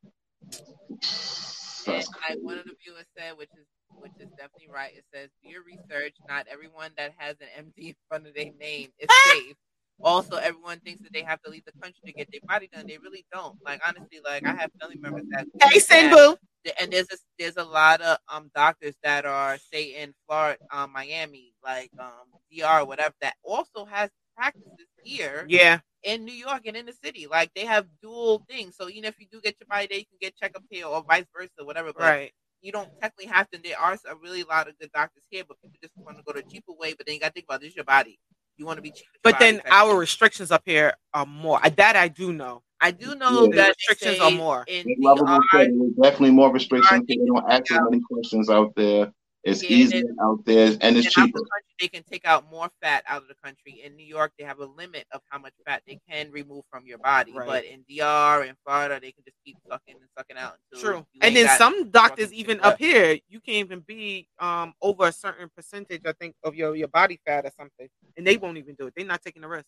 [1.89, 3.67] And like one of the viewers said, which is
[3.99, 4.93] which is definitely right.
[4.97, 6.15] It says, "Do your research.
[6.29, 9.57] Not everyone that has an MD in front of their name is safe.
[10.05, 12.85] Also, everyone thinks that they have to leave the country to get their body done.
[12.89, 13.57] They really don't.
[13.67, 16.37] Like honestly, like I have family members that Hey, Sinboo.
[16.81, 20.93] and there's a, there's a lot of um doctors that are say in Florida, um,
[20.93, 25.81] Miami, like um DR, whatever, that also has practices here Yeah.
[26.05, 27.27] in New York and in the city.
[27.27, 28.77] Like they have dual things.
[28.77, 31.03] So even if you do get your body there, you can get checkup here or
[31.09, 31.93] vice versa, whatever.
[31.93, 32.33] But Right.
[32.63, 33.59] you don't technically have to.
[33.63, 36.33] There are a really lot of good doctors here, but people just want to go
[36.33, 36.95] the cheaper way.
[36.95, 38.19] But then you got to think about this: is your body.
[38.59, 39.07] You want to be cheap.
[39.23, 41.65] But then type our restrictions up here are more.
[41.65, 42.63] Uh, that I do know.
[42.81, 43.57] I do know Yeah.
[43.57, 44.65] that Restrictions are more.
[44.67, 45.69] In Big Lovable DR,
[46.03, 47.05] definitely more restrictions.
[47.09, 49.13] They don't ask as many questions out there.
[49.45, 51.39] It's Yeah, easier out there and it's in cheaper.
[51.39, 53.81] other countries, they can take out more fat out of the country.
[53.85, 56.87] In New York, they have a limit of how much fat they can remove from
[56.87, 57.33] your body.
[57.33, 57.47] Right.
[57.47, 61.07] But in DR and Florida, they can just keep sucking and sucking out until True.
[61.23, 62.81] And then some doctors, even up left.
[62.81, 66.89] here, you can't even be um over a certain percentage, I think, of your, your
[66.89, 67.89] body fat or something.
[68.17, 68.95] And they won't even do it.
[68.97, 69.67] They're not taking the risk.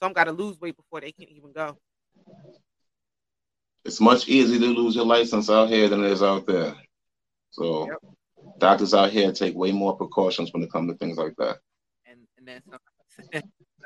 [0.00, 1.76] Some gotta lose weight before they can even go.
[3.84, 6.74] It's much easier to lose your license out here than it is out there.
[7.52, 7.98] So Yep.
[8.58, 11.58] Doctors out here take way more precautions when it comes to things like that.
[12.06, 12.78] and and then some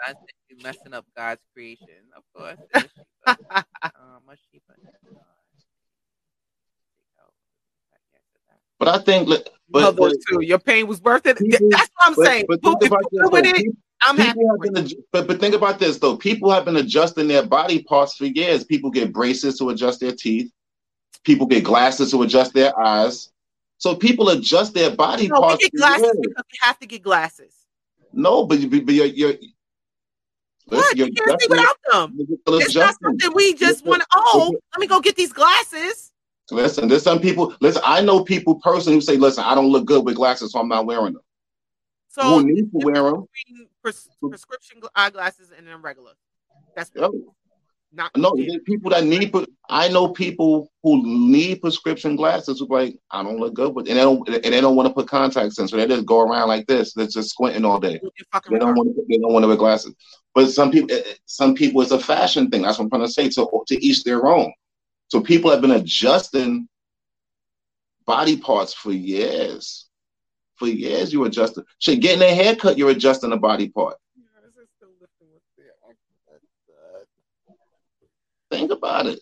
[0.07, 1.95] I think you messing up God's creation.
[2.17, 3.37] Of course, it is cheaper.
[4.27, 4.75] much cheaper.
[4.83, 5.17] than, take
[7.21, 7.33] out-
[7.89, 8.59] yeah, I said that.
[8.79, 9.29] But I think,
[9.71, 11.39] Well, but, but, two, your pain was worth it.
[11.39, 12.45] People- That's what I'm but, saying.
[12.49, 13.31] but think about this.
[13.31, 13.37] though.
[13.39, 14.39] it, People- I'm happy.
[14.41, 14.93] People have been, it.
[15.13, 16.17] but, but think about this though.
[16.17, 18.65] People have been adjusting their body parts for years.
[18.65, 20.51] People get braces to adjust their teeth.
[21.25, 23.31] People get glasses to adjust their eyes.
[23.83, 27.67] So people adjust their body No, we get glasses because we have to get glasses.
[28.13, 29.35] No, but, you- but you're, you're,
[30.69, 30.97] What?
[30.97, 32.17] You can't see without them.
[32.61, 34.07] It's not something we just want to.
[34.15, 36.13] Oh, let me go get these glasses.
[36.53, 37.57] Listen, there's some people.
[37.61, 40.61] Listen, I know people personally who say, "Listen, I don't look good with glasses, so
[40.61, 41.23] I'm not wearing them."
[42.09, 43.27] So who need to wear them?
[43.83, 46.13] pres- prescription eyeglasses and then regular.
[46.77, 47.35] That's Yo,
[47.93, 48.35] not no,
[48.65, 49.35] people that need.
[49.69, 53.99] I know people who need prescription glasses who like, I don't look good but and
[53.99, 56.49] they don't, and they don't want to put contacts in, so they just go around
[56.49, 56.95] like this.
[56.95, 58.01] They're just squinting all day.
[58.51, 59.05] They don't want to.
[59.09, 59.95] They don't want to wear glasses.
[60.35, 62.63] But some people, eh, some people, it's a fashion thing.
[62.63, 63.31] That's what I'm trying to say.
[63.31, 64.53] So to each their own.
[65.09, 66.69] So people have been adjusting
[68.07, 69.89] body parts for years.
[70.57, 71.65] For years, you adjusting.
[71.79, 73.97] Shit, getting a haircut, you're adjusting a body part.
[78.53, 79.19] Think about it.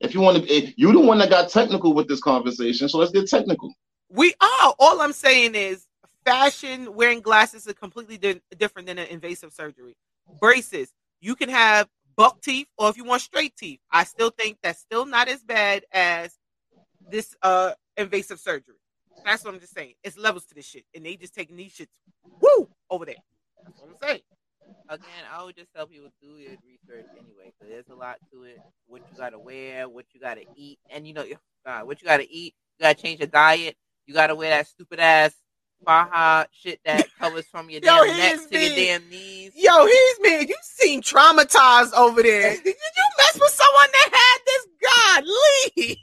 [0.00, 2.98] If you want to, if you're the one that got technical with this conversation, so
[2.98, 3.72] let's get technical.
[4.10, 4.74] We are.
[4.80, 5.86] All I'm saying is
[6.24, 9.94] fashion wearing glasses is completely di- different than an invasive surgery.
[10.40, 13.78] Braces, you can have buck teeth or if you want straight teeth.
[13.92, 16.36] I still think that's still not as bad as
[17.08, 18.80] this uh invasive surgery.
[19.24, 19.94] That's what I'm just saying.
[20.02, 21.86] It's levels to this shit, and they just taking these shits
[22.40, 23.14] woo over there.
[23.64, 24.22] That's what I'm saying.
[24.88, 28.42] Again, I would just tell people do your research anyway, because there's a lot to
[28.44, 28.60] it.
[28.86, 31.24] What you gotta wear, what you gotta eat, and you know,
[31.64, 32.54] uh, what you gotta eat.
[32.78, 33.76] You gotta change your diet.
[34.06, 35.34] You gotta wear that stupid ass
[35.86, 39.52] faja shit that covers from your Yo, damn neck to your damn knees.
[39.54, 40.40] Yo, he's me.
[40.48, 42.50] You seem traumatized over there.
[42.64, 44.66] Did you mess with someone that had this?
[44.82, 45.24] God,
[45.76, 46.00] Lee.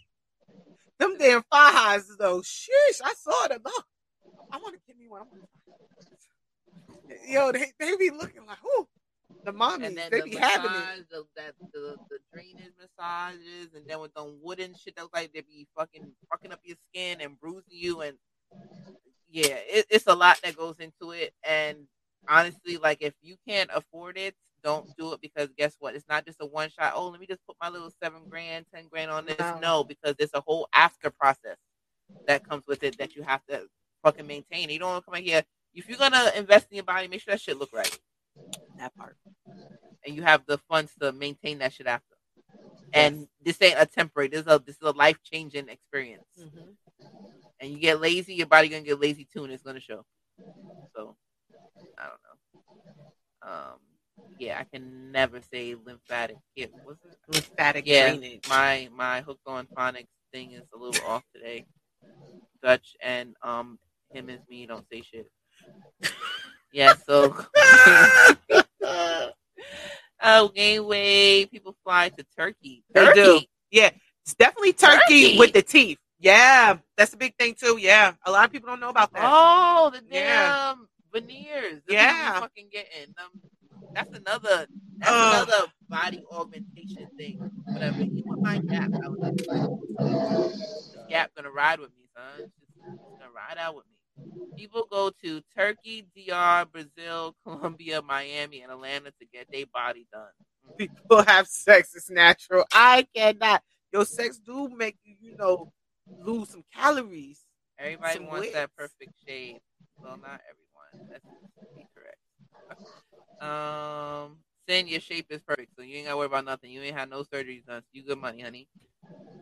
[1.00, 2.42] Them damn fajas though.
[2.42, 3.62] Sheesh, I saw them.
[3.66, 3.82] Oh,
[4.52, 5.22] I want to give me one.
[7.28, 8.88] Yo, they, they be looking like, whoo.
[9.46, 11.10] The mommies, And then they the be massage, having it.
[11.10, 15.32] the, that, the the drainage massages, and then with them wooden shit that look like
[15.34, 18.18] they be fucking fucking up your skin and bruising you, and
[19.30, 21.34] yeah, it, it's a lot that goes into it.
[21.48, 21.78] And
[22.28, 25.96] honestly, like if you can't afford it, don't do it because guess what?
[25.96, 26.94] It's not just a one shot.
[26.96, 29.40] Oh, let me just put my little seven grand, ten grand on this.
[29.40, 29.60] No.
[29.62, 31.58] No, because there's a whole after process
[32.28, 33.68] that comes with it that you have to
[34.04, 34.70] fucking maintain.
[34.70, 35.44] You don't want to come in here.
[35.74, 37.98] If you're gonna invest in your body, make sure that shit look right.
[38.80, 39.16] That part,
[40.06, 42.16] and you have the funds to maintain that shit after.
[42.94, 44.30] And this ain't a temporary.
[44.30, 46.26] This is a this is a life changing experience.
[46.38, 46.76] Mhm.
[47.60, 50.06] And you get lazy, your body gonna get lazy too, and it's gonna show.
[50.96, 51.16] So
[51.98, 53.52] I don't know.
[53.52, 53.80] Um,
[54.38, 56.38] yeah, I can never say lymphatic.
[56.56, 56.74] It?
[57.28, 58.42] Lymphatic Yeah, drainage.
[58.48, 61.66] my my hooked on phonics thing is a little off today.
[62.62, 63.78] Dutch and um
[64.14, 65.30] him and me don't say shit.
[66.72, 67.36] Yeah, so
[70.22, 72.84] oh gateway people fly to Turkey.
[72.94, 73.20] They Turkey.
[73.20, 73.40] do.
[73.72, 73.90] Yeah,
[74.24, 75.38] it's definitely turkey, Turkey.
[75.40, 75.98] with the teeth.
[76.20, 77.78] Yeah, that's a big thing too.
[77.80, 79.24] Yeah, a lot of people don't know about that.
[79.26, 80.76] Oh, the damn Yeah.
[81.12, 81.82] veneers.
[81.88, 82.40] The Yeah.
[82.40, 83.14] fucking getting.
[83.18, 83.32] Um,
[83.96, 84.68] that's another.
[85.00, 85.48] That's Ugh.
[85.48, 87.40] another body augmentation thing.
[87.66, 88.02] Whatever.
[88.02, 92.42] Even with my gap, I was like, this gap gonna ride with me, son.
[92.44, 93.99] It's gonna ride out with me.
[94.58, 100.30] People go to Turkey, DR, Brazil, Colombia, Miami, and Atlanta to get their body done.
[100.78, 102.66] People have sex; it's natural.
[102.74, 103.64] I cannot.
[103.92, 105.72] Your sex do make you, you know,
[106.20, 107.42] lose some calories.
[107.78, 108.54] Everybody Some wants wigs.
[108.56, 109.62] that perfect shade.
[110.02, 110.92] Well, not everyone.
[111.10, 111.24] That's
[111.78, 112.18] be correct.
[113.42, 114.40] Um,
[114.70, 116.70] Sin, your shape is perfect, so you ain't gotta worry about nothing.
[116.70, 117.82] You ain't had no surgeries done.
[117.82, 118.68] So you good money, honey.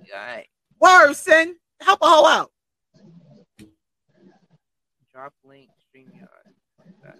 [0.05, 0.47] You All right.
[0.79, 1.55] Word, sin.
[1.81, 2.51] Help a hoe out.
[5.17, 6.53] Drop link, StreamYard.
[7.01, 7.15] That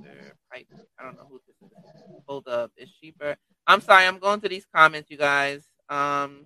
[0.00, 0.30] Mr.
[0.52, 0.68] Pipe.
[0.96, 1.76] I don't know who this is.
[2.28, 2.70] Hold up.
[2.76, 3.34] It's cheaper.
[3.66, 4.06] I'm sorry.
[4.06, 5.64] I'm going to these comments, you guys.
[5.88, 6.44] Um.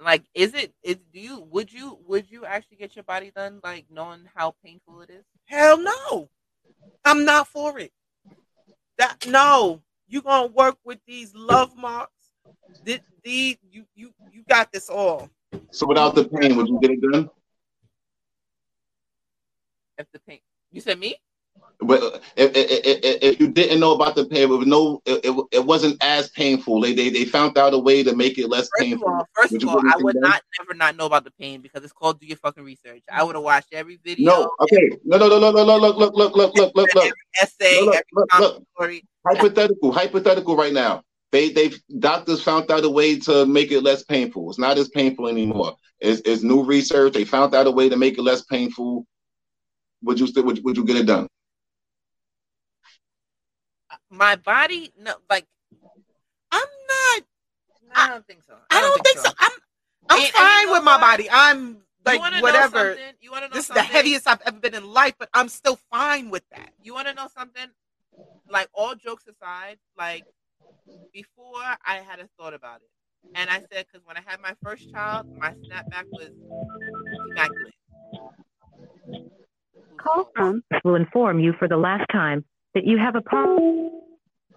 [0.00, 0.72] Like, is it?
[0.84, 1.48] Is do you?
[1.50, 1.98] Would you?
[2.06, 5.24] Would you actually get your body done, like knowing how painful it is?
[5.46, 6.30] Hell no.
[7.04, 7.90] I'm not for it.
[8.98, 9.82] That no.
[10.06, 12.21] You gonna work with these love marks.
[12.84, 15.28] The, the you you you got this all.
[15.70, 17.30] So without the pain, would you get it done?
[19.98, 20.40] If the pain.
[20.70, 21.16] You said me?
[21.80, 25.02] But uh, if, if, if, if you didn't know about the pain, it was no,
[25.04, 26.80] it, it, it wasn't as painful.
[26.80, 29.08] They, they they found out a way to make it less First of painful.
[29.08, 30.20] all, first Would of all, I would that?
[30.20, 33.02] not never not know about the pain because it's called do your fucking research.
[33.12, 35.96] I would have watched every video, No, okay, no, no, no, no, no, no, look,
[35.96, 37.12] look, look, look, look, look, look, every
[37.42, 38.66] essay, look, every look, comment look.
[38.76, 39.04] story.
[39.26, 41.02] hypothetical, hypothetical right now.
[41.32, 44.50] They they doctors found out a way to make it less painful.
[44.50, 45.76] It's not as painful anymore.
[45.98, 47.14] It's, it's new research.
[47.14, 49.06] They found out a way to make it less painful.
[50.02, 51.26] Would you still would, would you get it done?
[54.10, 55.46] My body, no, like
[56.50, 57.22] I'm not.
[57.94, 58.54] I don't think so.
[58.70, 59.30] I don't think so.
[59.38, 59.52] I'm
[60.10, 61.00] I'm And- and fine you know with my what?
[61.00, 61.28] body.
[61.30, 62.96] I'm like wanna know whatever.
[63.20, 65.48] You want to know This is the heaviest I've ever been in life, but I'm
[65.48, 66.72] still fine with that.
[66.82, 67.68] You want to know something?
[68.50, 70.24] Like all jokes aside, like
[71.12, 72.90] before I had a thought about it,
[73.34, 76.30] and I said because when I had my first child, my snapback was
[77.30, 77.74] immaculate.
[79.98, 82.44] Call from will inform you for the last time
[82.74, 83.90] that you have a problem.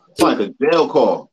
[0.09, 1.31] It's like a jail call.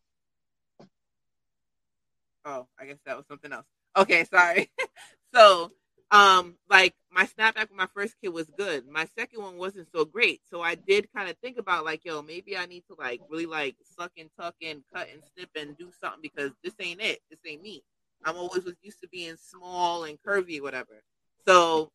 [2.45, 3.67] Oh, I guess that was something else.
[3.97, 4.71] Okay, sorry.
[5.35, 5.71] so,
[6.11, 8.87] um, like my snapback with my first kid was good.
[8.89, 10.41] My second one wasn't so great.
[10.51, 13.47] So I did kind of think about like, yo, maybe I need to like really
[13.47, 17.21] like suck and tuck and cut and snip and do something because this ain't it.
[17.31, 17.83] This ain't me.
[18.25, 21.03] I'm always was used to being small and curvy, whatever.
[21.47, 21.91] So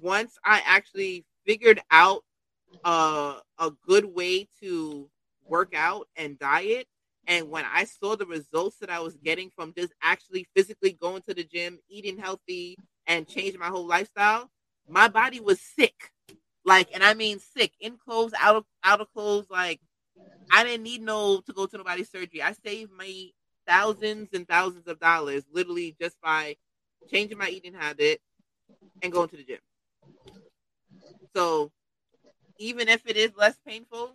[0.00, 2.22] once I actually figured out
[2.84, 5.10] uh, a good way to
[5.46, 6.86] work out and diet,
[7.26, 11.22] And when I saw the results that I was getting from just actually physically going
[11.28, 12.76] to the gym, eating healthy,
[13.06, 14.50] and changing my whole lifestyle,
[14.88, 16.12] my body was sick.
[16.64, 19.46] Like, and I mean sick, in clothes, out of out of clothes.
[19.50, 19.80] Like,
[20.50, 22.42] I didn't need no to go to nobody's surgery.
[22.42, 23.30] I saved my
[23.66, 26.56] thousands and thousands of dollars literally just by
[27.10, 28.20] changing my eating habit
[29.02, 29.60] and going to the gym.
[31.34, 31.72] So
[32.58, 34.12] even if it is less painful,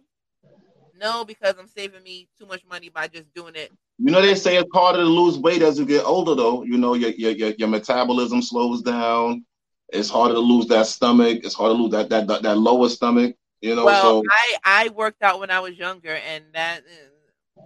[0.93, 3.71] no, because I'm saving me too much money by just doing it.
[4.01, 6.63] You know, they say it's harder to lose weight as you get older, though.
[6.63, 9.45] You know, your your your, your metabolism slows down.
[9.89, 11.39] It's harder to lose that stomach.
[11.43, 13.35] It's harder to lose that that that, that lower stomach.
[13.61, 17.09] You know, well, so I I worked out when I was younger, and that uh,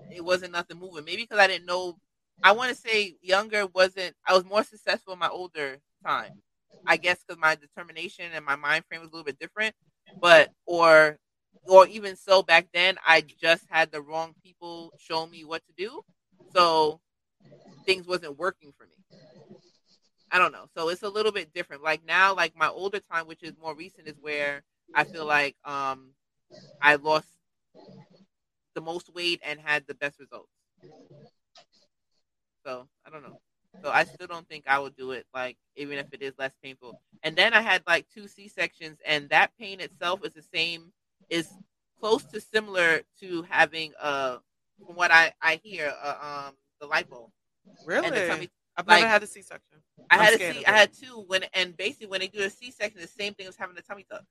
[0.10, 1.06] it wasn't nothing moving.
[1.06, 1.98] Maybe because I didn't know.
[2.42, 4.16] I want to say younger wasn't.
[4.28, 6.32] I was more successful in my older time.
[6.88, 9.76] I guess because my determination and my mind frame was a little bit different.
[10.20, 11.18] But or
[11.68, 15.74] or even so back then, I just had the wrong people show me what to
[15.78, 16.02] do,
[16.56, 17.02] so
[17.86, 18.98] things wasn't working for me.
[20.32, 20.66] I don't know.
[20.76, 21.84] So it's a little bit different.
[21.84, 25.56] Like now, like my older time, which is more recent, is where I feel like
[25.64, 26.14] um
[26.82, 27.28] I lost
[28.76, 30.52] the most weight and had the best results.
[32.66, 33.38] So I don't know.
[33.84, 36.54] So I still don't think I would do it, like even if it is less
[36.64, 36.96] painful.
[37.22, 40.94] And then I had like two C sections, and that pain itself is the same,
[41.30, 41.58] is
[42.00, 44.38] close to similar to having uh
[44.86, 47.30] from what I I hear uh, um the lipo.
[47.86, 48.08] Really?
[48.08, 49.78] And the tummy- I've like- never had a C-section.
[50.10, 50.66] I had a C.
[50.66, 53.48] I had two when and basically when they do a C section, the same thing
[53.48, 54.24] as having a tummy tuck.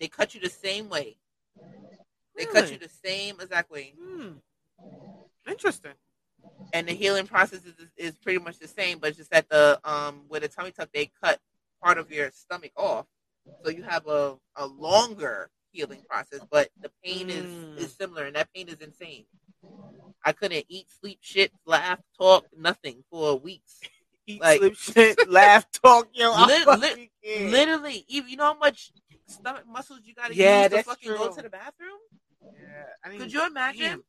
[0.00, 1.16] They cut you the same way.
[2.36, 4.34] They cut you the same exact way, Hmm.
[5.48, 5.94] Interesting.
[6.72, 10.24] and the healing process is, is pretty much the same, but just at the um
[10.28, 11.40] with a tummy tuck, they cut
[11.82, 13.06] part of your stomach off,
[13.64, 17.76] so you have a a longer healing process, but the pain Mm.
[17.78, 19.26] is is similar, and that pain is insane.
[20.24, 23.80] I couldn't eat, sleep, shit, laugh, talk, nothing for weeks.
[24.26, 26.32] Eat, Like- sleep, shit, laugh, talk, yo.
[26.34, 27.50] I Lit- fucking.
[27.50, 28.92] Literally, even you know how much
[29.26, 31.36] stomach muscles you got to Yeah, use to fucking go true.
[31.36, 31.98] to the bathroom.
[32.52, 33.80] Yeah, I mean, Could you imagine?
[33.80, 34.04] damn.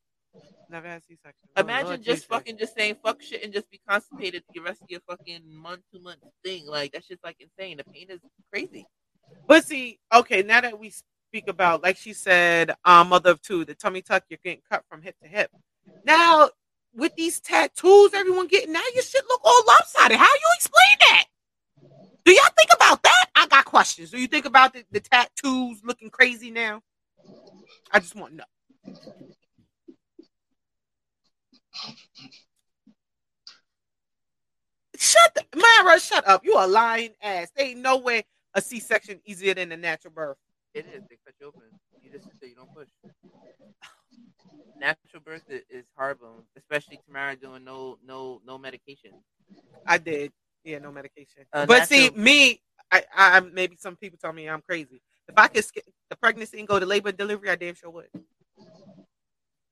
[0.72, 1.34] Never had C-section.
[1.58, 4.90] Imagine Lord just fucking just saying fuck shit and just be constipated the rest of
[4.90, 6.68] your fucking month, two month thing.
[6.68, 7.78] Like that's just like insane.
[7.78, 8.20] The pain is
[8.54, 8.86] crazy.
[9.48, 10.92] But see, okay, now that we
[11.30, 14.84] speak about, like she said, um, mother of two, the tummy tuck, you're getting cut
[14.90, 15.52] from hip to hip.
[16.04, 16.50] Now,
[16.96, 20.18] with these tattoos, everyone getting now, your shit look all lopsided.
[20.18, 21.26] How you explain that?
[22.26, 23.26] Do y'all think about that?
[23.36, 24.10] I got questions.
[24.10, 26.82] Do you think about the, the tattoos looking crazy now?
[27.92, 28.44] I just want to know.
[34.98, 36.44] Shut Myra, shut up.
[36.44, 37.52] You a lying ass.
[37.56, 38.26] There ain't no way
[38.56, 40.38] a C section easier than a natural birth.
[40.80, 41.04] It is.
[41.10, 41.66] They cut you open.
[42.02, 42.50] You just sit there.
[42.50, 42.88] You don't push.
[44.80, 49.12] Natural birth is horrible, especially Tamara doing no no no medication.
[49.86, 50.32] I did.
[50.64, 51.44] Yeah, no medication.
[51.52, 52.62] Uh, but see, me,
[52.92, 55.02] I, I maybe some people tell me I'm crazy.
[55.28, 57.90] If I could skip the pregnancy and go to labor and delivery, I damn sure
[57.90, 58.08] would.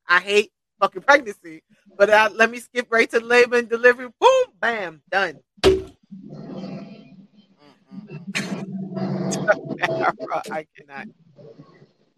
[0.09, 0.51] I hate
[0.81, 1.63] fucking pregnancy,
[1.97, 4.09] but I, let me skip right to labor and delivery.
[4.19, 5.39] Boom, bam, done.
[10.51, 11.07] I cannot.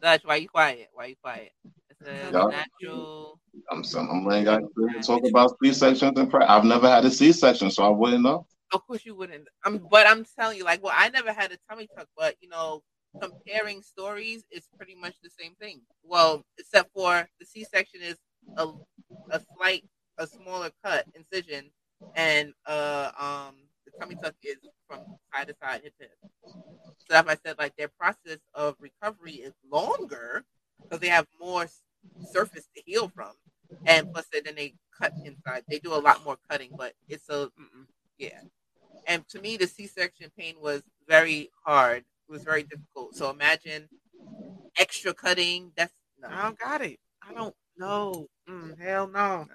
[0.01, 0.89] Dutch, why you quiet?
[0.93, 1.51] Why you quiet?
[1.89, 2.47] It's a Yeah.
[2.49, 3.39] natural.
[3.71, 6.89] I'm some I'm laying out here to talk about C sections and pre- I've never
[6.89, 8.45] had a C section, so I wouldn't know.
[8.71, 9.47] Of course you wouldn't.
[9.65, 12.49] I'm, but I'm telling you, like, well, I never had a tummy tuck, but you
[12.49, 12.84] know,
[13.21, 15.82] comparing stories is pretty much the same thing.
[16.03, 18.17] Well, except for the C-section is
[18.57, 18.67] a
[19.32, 19.84] a slight,
[20.17, 21.71] a smaller cut incision,
[22.15, 23.55] and uh, um,
[23.91, 24.99] the tummy tuck is from
[25.33, 26.17] side to side, hip to hip.
[27.09, 30.45] So if I said like their process of recovery is longer
[30.89, 31.67] because they have more
[32.19, 33.33] surface to heal from,
[33.85, 35.63] and plus then they cut inside.
[35.69, 37.49] They do a lot more cutting, but it's a
[38.17, 38.41] yeah.
[39.07, 42.03] And to me, the C-section pain was very hard.
[42.27, 43.15] It was very difficult.
[43.15, 43.89] So imagine
[44.79, 45.71] extra cutting.
[45.75, 46.29] That's no.
[46.29, 46.99] I don't got it.
[47.27, 48.27] I don't know.
[48.49, 49.47] Mm, hell no.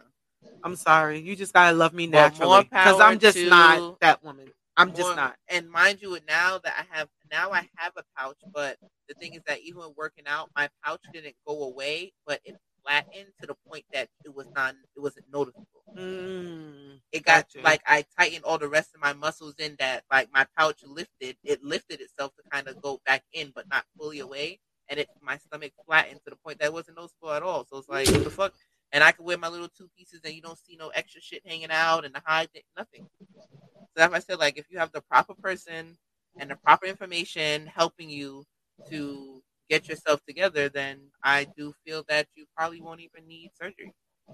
[0.63, 1.21] I'm sorry.
[1.21, 4.53] You just gotta love me Well, naturally because power I'm just to- not that woman.
[4.77, 5.37] I'm just not.
[5.49, 8.77] And mind you, now that I have now I have a pouch, but
[9.09, 12.57] the thing is that even when working out, my pouch didn't go away, but it
[12.83, 15.85] flattened to the point that it was not it wasn't noticeable.
[15.97, 17.63] Mm, It got Gotcha.
[17.63, 21.37] like I tightened all the rest of my muscles in that like my pouch lifted.
[21.45, 24.61] It lifted itself to kind of go back in, but not fully away.
[24.89, 27.65] And it my stomach flattened to the point that it wasn't noticeable at all.
[27.65, 28.55] So it's like what the fuck.
[28.95, 31.43] And I can wear my little two pieces, and you don't see no extra shit
[31.45, 33.07] hanging out, and the high thing, nothing.
[33.19, 35.97] So that's why I said like if you have the proper person
[36.39, 38.45] and the proper information helping you
[38.89, 43.93] to get yourself together, then I do feel that you probably won't even need surgery.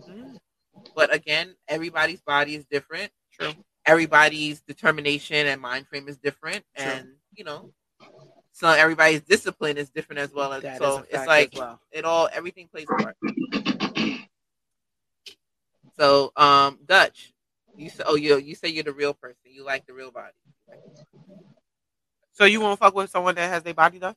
[0.08, 0.36] Mm.
[0.94, 3.10] But again, everybody's body is different.
[3.32, 3.52] True.
[3.86, 6.90] Everybody's determination and mind frame is different, True.
[6.92, 7.72] and you know,
[8.52, 10.52] so everybody's discipline is different as well.
[10.52, 11.80] As so it's like well.
[11.92, 13.16] it all everything plays a part.
[15.98, 17.32] So, um, Dutch,
[17.76, 19.38] you say, oh you you say you're the real person.
[19.44, 20.32] You like the real body.
[22.32, 24.14] So you won't fuck with someone that has their body done?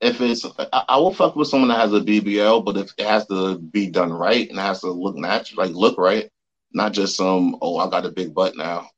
[0.00, 3.06] If it's, I, I will fuck with someone that has a BBL, but if it
[3.06, 6.30] has to be done right and it has to look natural, like look right,
[6.72, 8.88] not just some, oh, I got a big butt now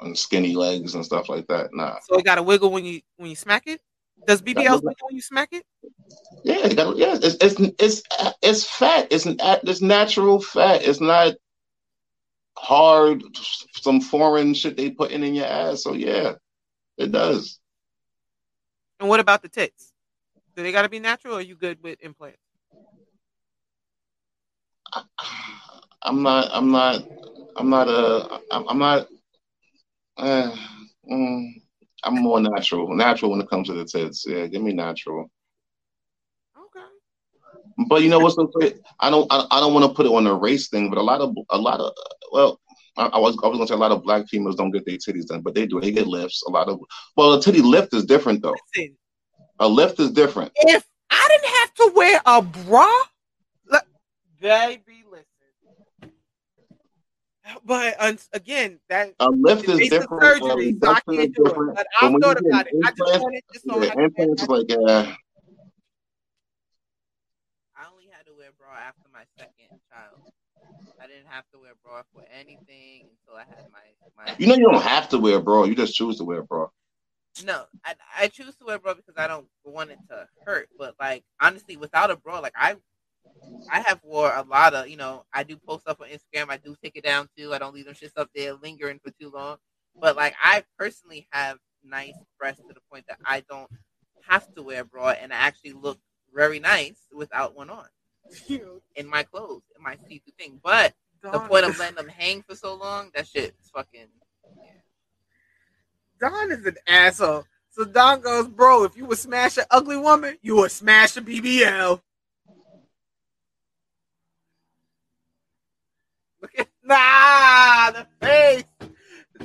[0.00, 1.70] and skinny legs and stuff like that.
[1.72, 1.98] Nah.
[2.08, 3.80] So it got to wiggle when you when you smack it.
[4.28, 5.64] Does BBL when you smack it?
[6.44, 8.02] Yeah, yeah, it's, it's it's
[8.42, 9.08] it's fat.
[9.10, 10.82] It's it's natural fat.
[10.86, 11.32] It's not
[12.58, 13.22] hard,
[13.72, 15.82] some foreign shit they putting in your ass.
[15.82, 16.34] So yeah,
[16.98, 17.58] it does.
[19.00, 19.94] And what about the tits?
[20.54, 22.36] Do they got to be natural, or are you good with implants?
[26.02, 26.50] I'm not.
[26.52, 27.02] I'm not.
[27.56, 28.40] I'm not a.
[28.50, 29.08] I'm, I'm not.
[30.18, 30.54] Uh,
[31.10, 31.62] mm,
[32.04, 32.94] I'm more natural.
[32.94, 34.24] Natural when it comes to the tits.
[34.26, 35.30] Yeah, give me natural.
[36.56, 36.86] Okay.
[37.88, 38.78] But you know what's so great?
[39.00, 39.26] I don't.
[39.30, 41.34] I, I don't want to put it on a race thing, but a lot of
[41.50, 41.92] a lot of
[42.32, 42.60] well.
[42.96, 44.96] I, I was I was gonna say a lot of black females don't get their
[44.96, 45.80] titties done, but they do.
[45.80, 46.42] They get lifts.
[46.48, 46.80] A lot of
[47.16, 48.56] well, a titty lift is different though.
[48.76, 48.96] Listen,
[49.60, 50.50] A lift is different.
[50.56, 52.90] if I didn't have to wear a bra,
[53.70, 53.84] look,
[54.40, 55.07] baby, listen.
[57.64, 60.22] But uh, again, that A lift is different.
[60.22, 61.48] surgery, uh, so I can't do it.
[61.48, 61.76] different.
[61.76, 62.74] But But I've thought about it.
[62.84, 65.14] I just wanted just so Yeah, I can implants is like yeah.
[67.76, 70.18] I only had to wear bra after my second child.
[71.00, 73.78] I didn't have to wear bra for anything until I had my
[74.16, 74.34] my.
[74.38, 75.64] You know you don't have to wear a bra.
[75.64, 76.66] You just choose to wear a bra.
[77.44, 80.68] No, I, I choose to wear bra because I don't want it to hurt.
[80.76, 82.76] But like honestly, without a bra, like I,
[83.70, 84.88] I have wore a lot of.
[84.88, 86.50] You know, I do post up on Instagram.
[86.50, 87.52] I do take it down too.
[87.52, 89.56] I don't leave them shits up there lingering for too long.
[90.00, 93.70] But like I personally have nice breasts to the point that I don't
[94.26, 95.98] have to wear a bra, and I actually look
[96.34, 97.86] very nice without one on
[98.94, 100.60] in my clothes, in my see-through thing.
[100.62, 104.06] But the point of letting them hang for so long, that shit is fucking.
[106.20, 107.44] Don is an asshole.
[107.70, 111.22] So Don goes, bro, if you would smash an ugly woman, you would smash a
[111.22, 112.00] BBL.
[116.40, 118.64] Look at nah the face,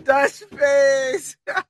[0.04, 1.36] Dutch face.
[1.48, 1.64] I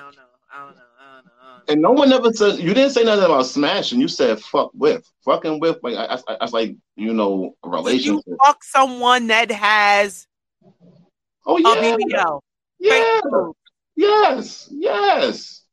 [0.00, 0.22] don't know.
[0.52, 0.82] I don't know.
[1.00, 1.14] I don't know.
[1.14, 1.32] I don't know.
[1.68, 4.00] And no one ever said you didn't say nothing about smashing.
[4.00, 5.78] You said fuck with, fucking with.
[5.82, 10.26] Like I, I, that's like you know a Would you fuck someone that has
[11.44, 12.40] Oh a yeah, BBL,
[12.78, 13.20] yeah,
[13.96, 15.64] yes, yes.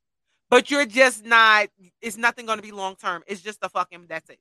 [0.49, 1.69] but you're just not?
[2.01, 3.23] It's nothing going to be long term.
[3.27, 4.05] It's just a fucking.
[4.09, 4.39] That's it.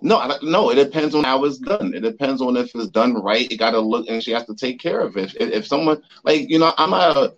[0.00, 0.70] No, no.
[0.70, 1.92] It depends on how it's done.
[1.94, 3.50] It depends on if it's done right.
[3.50, 5.34] It got to look, and she has to take care of it.
[5.40, 6.92] If, if someone like you know, I'm.
[6.92, 7.32] A,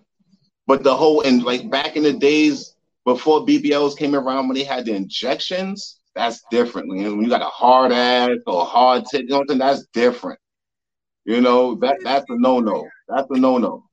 [0.67, 4.65] but the whole and like back in the days before BBLs came around, when they
[4.65, 6.89] had the injections, that's different.
[6.89, 9.45] Know, when you got a hard ass or hard tit, you know?
[9.49, 10.39] That's different.
[11.25, 12.89] You know that that's a no no.
[13.09, 13.85] That's a no no.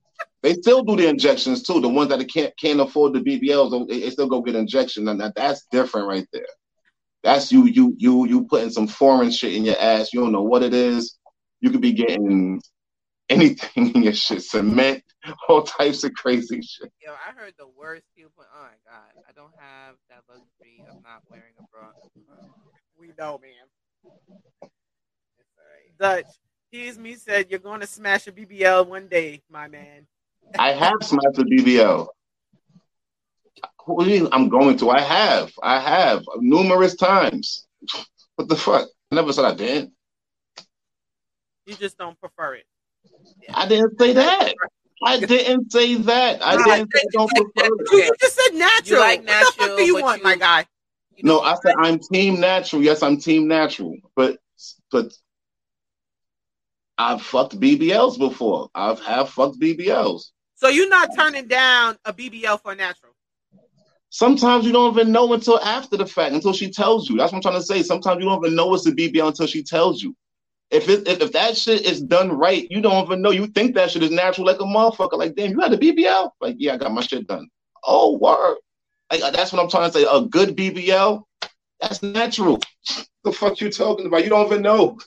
[0.42, 1.80] They still do the injections too.
[1.80, 5.20] The ones that can't can't afford the BBLs, they, they still go get injection, and
[5.20, 6.46] that, that's different right there.
[7.22, 10.12] That's you you you you putting some foreign shit in your ass.
[10.12, 11.18] You don't know what it is.
[11.60, 12.60] You could be getting
[13.28, 15.02] anything in your shit, cement,
[15.48, 16.92] all types of crazy shit.
[17.02, 18.44] Yo, I heard the worst people.
[18.54, 21.90] Oh my god, I don't have that luxury of not wearing a bra.
[22.98, 23.50] We know, man.
[25.98, 26.26] Dutch,
[26.70, 30.06] here's me said you're going to smash a BBL one day, my man.
[30.58, 32.06] I have smashed a BBL.
[33.88, 34.90] What do you mean I'm going to?
[34.90, 35.50] I have.
[35.62, 37.66] I have numerous times.
[38.36, 38.86] What the fuck?
[39.10, 39.92] I never said I didn't.
[41.66, 42.64] You just don't prefer it.
[43.52, 44.54] I didn't say that.
[45.04, 46.40] I didn't say that.
[46.40, 47.88] I Nah, didn't say don't prefer it.
[47.90, 49.00] You, you just said natural.
[49.00, 49.44] like natural.
[49.48, 50.66] what the fuck do you want, you- my guy?
[51.16, 52.80] You No, I said I'm team natural.
[52.80, 53.96] Yes, I'm team natural.
[54.14, 54.38] But
[54.92, 55.12] but
[56.96, 58.68] I've fucked BBLs before.
[58.72, 60.30] I've have fucked BBLs.
[60.54, 63.07] So you're not turning down a BBL for natural.
[64.10, 67.16] Sometimes you don't even know until after the fact, until she tells you.
[67.16, 67.82] That's what I'm trying to say.
[67.82, 70.16] Sometimes you don't even know it's a BBL until she tells you.
[70.70, 73.30] If it if, if that shit is done right, you don't even know.
[73.30, 75.18] You think that shit is natural like a motherfucker.
[75.18, 76.30] Like, damn, you had a BBL?
[76.40, 77.48] Like, yeah, I got my shit done.
[77.84, 78.56] Oh, word.
[79.10, 80.06] Like, uh, that's what I'm trying to say.
[80.10, 81.22] A good BBL,
[81.80, 82.60] that's natural.
[83.24, 84.24] the fuck you talking about?
[84.24, 84.98] You don't even know.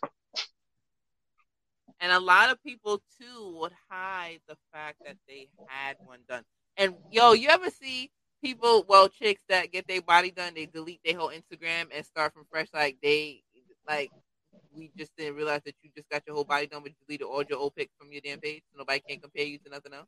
[2.00, 6.44] And a lot of people too would hide the fact that they had one done.
[6.78, 8.10] And yo, you ever see
[8.44, 12.34] people, well, chicks that get their body done, they delete their whole Instagram and start
[12.34, 12.68] from fresh.
[12.74, 13.44] Like they,
[13.88, 14.12] like
[14.76, 17.28] we just didn't realize that you just got your whole body done, but you deleted
[17.28, 18.64] all your old pics from your damn page.
[18.72, 20.08] So nobody can compare you to nothing else.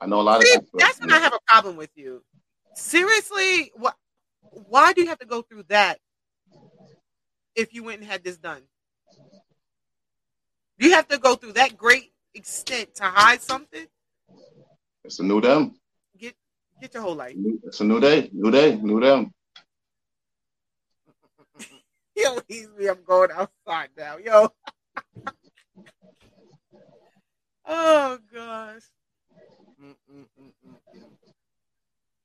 [0.00, 0.78] I know a lot See, of that.
[0.78, 2.24] that's when I have a problem with you.
[2.74, 3.96] Seriously, what?
[4.68, 5.98] Why do you have to go through that
[7.54, 8.62] if you went and had this done?
[10.78, 13.86] You have to go through that great extent to hide something.
[15.04, 15.74] It's a new them.
[16.82, 17.36] Get get your whole life.
[17.64, 18.28] It's a new day.
[18.32, 18.74] New day.
[18.74, 19.32] New them.
[22.16, 22.88] Yo, he's me.
[22.88, 24.16] I'm going outside now.
[24.16, 24.48] Yo.
[27.66, 28.82] oh gosh.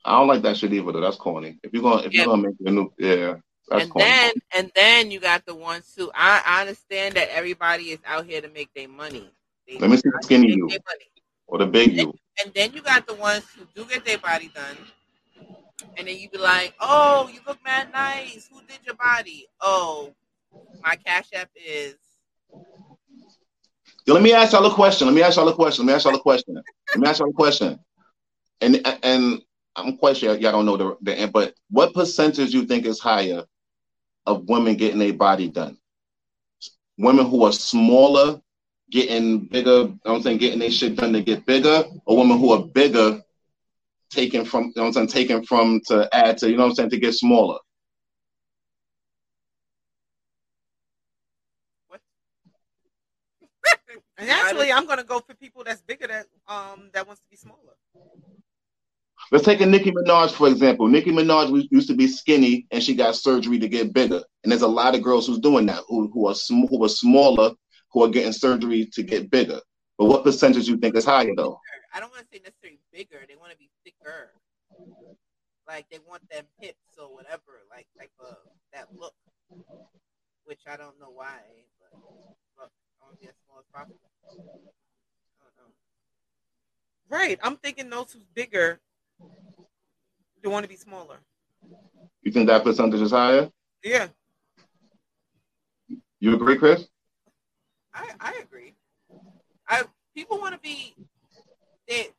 [0.03, 0.91] I don't like that shit either.
[0.91, 1.01] Though.
[1.01, 1.59] That's corny.
[1.61, 2.23] If you're gonna, if Yeah.
[2.23, 3.35] you're gonna make a new, yeah,
[3.69, 4.09] that's and corny.
[4.09, 8.25] then and then you got the ones who I, I understand that everybody is out
[8.25, 9.29] here to make their money.
[9.67, 10.67] They Let me see the skinny you
[11.45, 12.11] or the big you.
[12.43, 14.77] And then you got the ones who do get their body done.
[15.97, 18.49] And then you be like, oh, you look mad nice.
[18.51, 19.47] Who did your body?
[19.61, 20.13] Oh,
[20.83, 21.95] my cash app is.
[24.07, 25.07] Let me ask y'all a question.
[25.07, 25.85] Let me ask y'all a question.
[25.85, 26.55] Let me ask y'all a question.
[26.55, 27.79] Let me ask y'all a question.
[28.61, 29.41] And and
[29.75, 32.99] I'm quite sure y'all don't know the the end, but what percentage you think is
[32.99, 33.43] higher
[34.25, 35.77] of women getting their body done?
[36.97, 38.41] Women who are smaller
[38.89, 42.17] getting bigger, you know what I'm saying, getting their shit done to get bigger, or
[42.17, 43.21] women who are bigger
[44.09, 46.69] taken from you know what I'm saying, taken from to add to, you know what
[46.69, 47.59] I'm saying, to get smaller.
[54.19, 57.35] And actually, I'm gonna go for people that's bigger that um that wants to be
[57.35, 57.75] smaller.
[59.31, 60.87] Let's take a Nicki Minaj for example.
[60.87, 64.23] Nicki Minaj used to be skinny and she got surgery to get bigger.
[64.43, 66.89] And there's a lot of girls who's doing that who who are sm- who are
[66.89, 67.51] smaller
[67.97, 69.59] who are getting surgery to get bigger.
[69.97, 71.59] But what percentage do you think is higher though?
[71.93, 73.25] I don't want to say necessarily bigger.
[73.27, 74.33] They want to be thicker.
[75.67, 78.35] Like they want them hips or whatever, like type of
[78.71, 79.15] that look.
[80.45, 81.39] Which I don't know why,
[81.79, 81.99] but
[82.57, 82.71] look,
[83.01, 83.99] I want to be as small as possible.
[84.29, 84.35] I
[85.41, 85.73] don't know.
[87.09, 87.39] Right.
[87.41, 88.79] I'm thinking those who's bigger
[90.43, 91.17] do want to be smaller.
[92.21, 93.49] You think that percentage is higher?
[93.83, 94.07] Yeah.
[96.19, 96.87] You agree, Chris?
[97.97, 98.75] I I agree.
[99.67, 99.83] I
[100.15, 100.95] people want to be
[101.87, 102.09] they.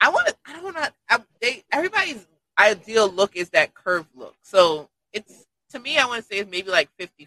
[0.00, 0.36] I want to.
[0.46, 1.24] I don't want to.
[1.40, 2.26] They everybody's
[2.58, 4.34] ideal look is that curved look.
[4.42, 5.98] So it's to me.
[5.98, 7.18] I want to say it's maybe like 50-50.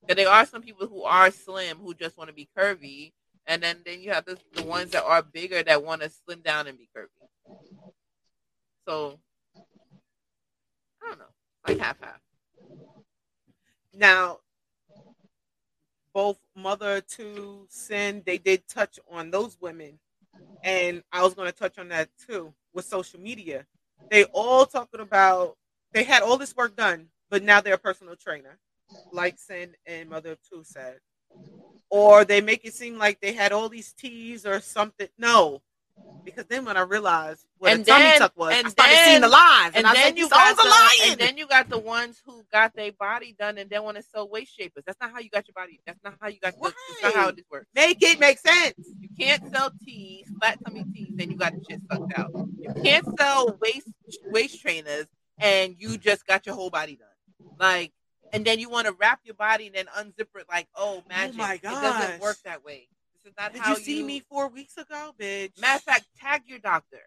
[0.00, 3.12] Because there are some people who are slim who just want to be curvy,
[3.46, 6.40] and then then you have the the ones that are bigger that want to slim
[6.40, 7.08] down and be curvy.
[8.86, 9.18] So
[11.02, 11.24] I don't know,
[11.66, 12.20] like half half.
[13.92, 14.38] Now,
[16.12, 19.98] both Mother to Sin, they did touch on those women,
[20.62, 23.66] and I was going to touch on that too with social media.
[24.10, 25.56] They all talking about
[25.92, 28.58] they had all this work done, but now they're a personal trainer,
[29.12, 30.98] like Sin and Mother of Two said,
[31.90, 35.08] or they make it seem like they had all these teas or something.
[35.18, 35.62] No.
[36.24, 38.92] Because then when I realized what And a tummy then- tuck was, I and started
[38.94, 41.20] then- seeing the lies, and, and I then said, you "You got the, lying." and
[41.20, 44.28] then you got the ones who got their body done and then want to sell
[44.28, 44.84] waist shapers.
[44.86, 45.80] That's not how you got your body.
[45.86, 46.54] That's not how you got.
[46.62, 47.66] That's not how this works.
[47.74, 48.74] Make it make sense.
[49.00, 52.30] You can't sell teas, flat tummy teas, and you got the shit sucked out.
[52.58, 53.88] You can't sell waist
[54.26, 55.06] waist trainers
[55.38, 57.08] and you just got your whole body done.
[57.58, 57.92] Like,
[58.32, 61.04] and then you want to wrap your body and then unzip it like, oh, oh
[61.08, 61.36] magic.
[61.36, 62.88] my It doesn't work that way.
[63.24, 65.60] This is not Did how you see me four weeks ago, bitch?
[65.60, 67.00] Matter of fact, tag your doctor.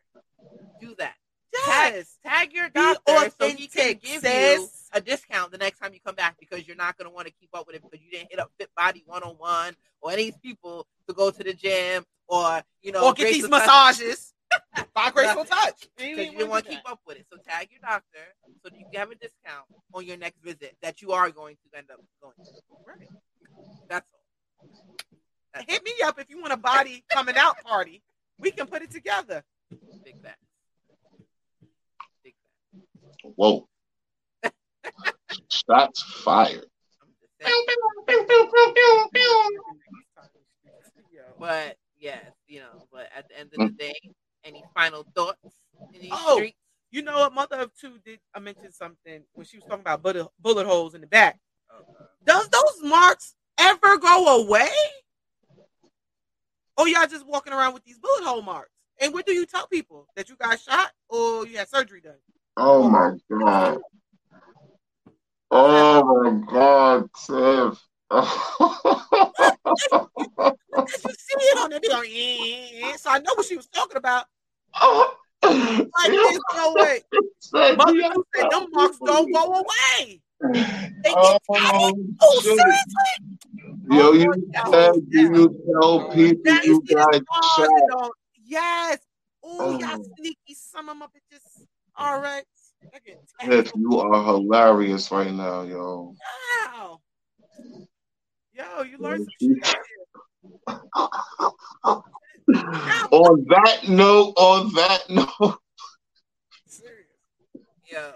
[0.80, 1.16] Do that.
[1.54, 2.18] Yes.
[2.24, 6.00] Tag, tag your doctor so he can give you a discount the next time you
[6.06, 8.12] come back because you're not going to want to keep up with it because you
[8.12, 11.54] didn't hit up Fit Body 101 or any of these people to go to the
[11.54, 14.34] gym or, you know, or get these massages
[14.94, 15.88] by Graceful Touch.
[15.98, 17.26] because you didn't want to keep up with it.
[17.32, 18.20] So tag your doctor
[18.64, 21.56] so that you can have a discount on your next visit that you are going
[21.56, 22.52] to end up going to.
[22.88, 23.08] Right.
[23.90, 24.22] That's all.
[25.54, 28.02] That's Hit me up if you want a body coming out party.
[28.38, 29.44] We can put it together.
[30.04, 30.38] Big facts.
[32.24, 32.34] Big
[33.04, 33.26] facts.
[33.36, 33.68] Whoa.
[35.50, 36.66] Shots fired.
[37.02, 37.66] I'm just saying.
[41.40, 43.78] But yes, you know, but at the end of the mm.
[43.78, 43.94] day,
[44.44, 45.40] any final thoughts
[45.94, 46.36] in these Oh.
[46.36, 46.58] streets?
[46.92, 47.34] You know what?
[47.34, 48.20] Mother of two did.
[48.36, 51.40] I mentioned something when she was talking about bullet, bullet holes in the back.
[51.72, 51.84] Oh,
[52.26, 54.70] Does those marks ever go away?
[56.82, 58.72] Or y'all just walking around with these bullet hole marks?
[59.00, 62.16] And what do you tell people that you got shot or you had surgery done?
[62.58, 63.78] Oh my god.
[65.52, 67.80] Oh my god, Tiff.
[68.10, 68.26] Because
[71.06, 74.26] you see it on the video, so I know what she was talking about.
[75.44, 77.02] Like, there's no way.
[77.42, 80.20] Said Mother you- said, them marks don't go away.
[80.42, 82.72] They Oh, get oh, oh seriously?
[83.90, 84.32] Yo, oh, you
[84.64, 85.30] Oh, said you
[85.82, 87.14] tell people you you got
[87.56, 88.12] shot.
[88.46, 89.00] Yes.
[89.44, 90.04] Ooh, oh, y'all Oh.
[90.18, 90.54] sneaky.
[90.54, 92.44] Some of at just all right.
[92.92, 93.82] They're getting If tackled.
[93.82, 96.14] you are hilarious right now, yo.
[96.76, 97.00] Wow.
[98.54, 99.56] Yo, you learned some
[103.12, 105.58] on that note, on that note,
[106.68, 107.08] Serious.
[107.90, 108.12] Yeah.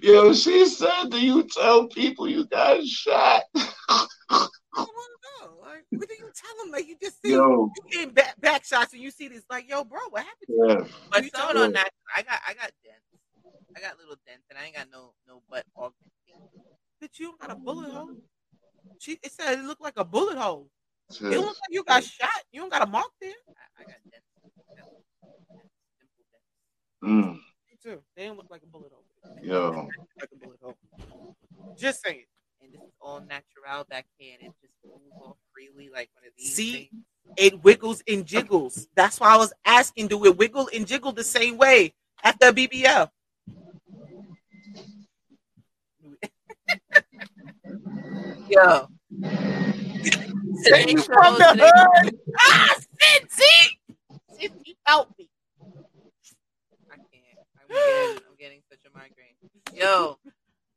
[0.00, 3.42] Yo, she said "Do you tell people you got shot.
[3.54, 4.46] I
[4.76, 5.56] want to know.
[5.60, 6.72] Like, what do you tell them?
[6.72, 9.68] Like, you just see Yo, you getting back, back shots and you see this, like,
[9.68, 10.48] yo, bro, what happened?
[10.48, 10.96] yeah.
[11.10, 13.04] But You some told on that, I got, I got dents.
[13.76, 15.90] I got little dents, and I ain't got no, no butt or.
[17.02, 18.10] Bitch, you don't got a bullet hole.
[18.98, 20.68] She, it said it looked like a bullet hole.
[21.10, 21.38] It don't shit.
[21.40, 22.30] look like you got shot.
[22.52, 23.30] You don't got a mark there.
[23.30, 24.26] I, I got dents.
[25.98, 26.46] Simple dents.
[27.04, 28.02] Mm, Me too.
[28.16, 29.04] They don't look like a bullet hole.
[29.42, 29.88] Yo,
[30.20, 30.76] Like a bullet.
[31.76, 32.24] Just saying.
[32.62, 36.24] And this is all natural back here, and it just moves off freely like one
[36.26, 36.54] of these.
[36.54, 36.72] See?
[36.72, 36.88] things.
[37.36, 38.86] It wiggles and jiggles.
[38.94, 42.52] That's why I was asking, do it wiggle and jiggle the same way after a
[42.52, 43.08] BBL?
[48.48, 48.88] Yo.
[50.64, 52.14] Take you from the hood.
[52.38, 53.78] Ah, Sid, see?
[54.38, 55.28] Sid, he felt me.
[56.90, 57.38] I can't.
[57.60, 58.63] I'm getting, I'm getting such a
[58.94, 59.34] migraine.
[59.72, 60.18] Yo.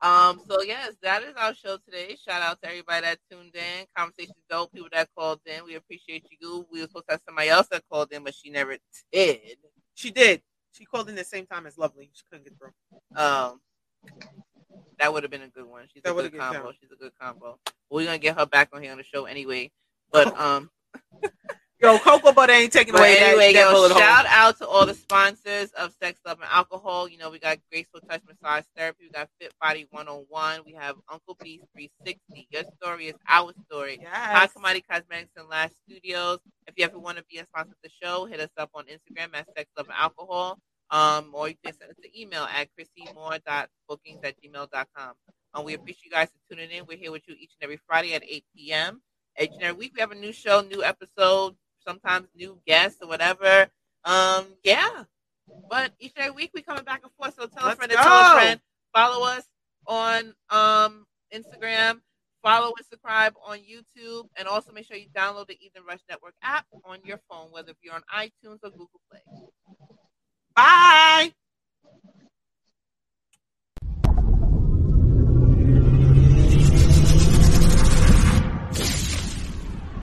[0.02, 2.16] Um, so yes, that is our show today.
[2.24, 3.86] Shout out to everybody that tuned in.
[3.96, 5.66] Conversation dope, people that called in.
[5.66, 6.68] We appreciate you.
[6.72, 8.78] We were supposed to have somebody else that called in, but she never
[9.12, 9.58] did.
[9.96, 10.42] She did.
[10.72, 12.12] She called in the same time as Lovely.
[12.14, 12.74] She couldn't get through.
[13.16, 13.60] Um
[15.00, 15.88] that would have been a good one.
[15.94, 16.72] She's That a good combo.
[16.80, 17.60] She's a good combo.
[17.90, 19.72] We're gonna get her back on here on the show anyway.
[20.12, 20.70] But um
[21.80, 24.96] Yo, Cocoa Butter ain't taking But away anyway, that, yo, shout out to all the
[24.96, 27.08] sponsors of Sex, Love, and Alcohol.
[27.08, 29.04] You know, we got Graceful Touch Massage Therapy.
[29.04, 30.62] We got Fit Body 101.
[30.66, 32.48] We have Uncle B's 360.
[32.50, 34.00] Your story is our story.
[34.02, 34.54] Yes.
[34.54, 36.40] Commodity Cosmetics and Lash Studios.
[36.66, 38.86] If you ever want to be a sponsor of the show, hit us up on
[38.86, 40.58] Instagram at Sex, Love, and Alcohol.
[40.90, 45.14] Um, or you can send us an email at chrissymore.bookings at gmail.com.
[45.54, 46.86] Um, we appreciate you guys for tuning in.
[46.88, 49.02] We're here with you each and every Friday at 8 p.m.
[49.40, 51.56] Each and every week we have a new show, new episode,
[51.88, 53.68] sometimes new guests or whatever.
[54.04, 55.04] Um, yeah.
[55.70, 57.36] But each and every week we coming back and forth.
[57.40, 58.60] So tell a Let's friend to tell a friend.
[58.94, 59.46] Follow us
[59.88, 62.02] on um Instagram.
[62.44, 66.36] Follow and subscribe on YouTube, and also make sure you download the Ethan Rush Network
[66.44, 69.20] app on your phone, whether if you're on iTunes or Google Play.
[70.56, 71.34] Bye.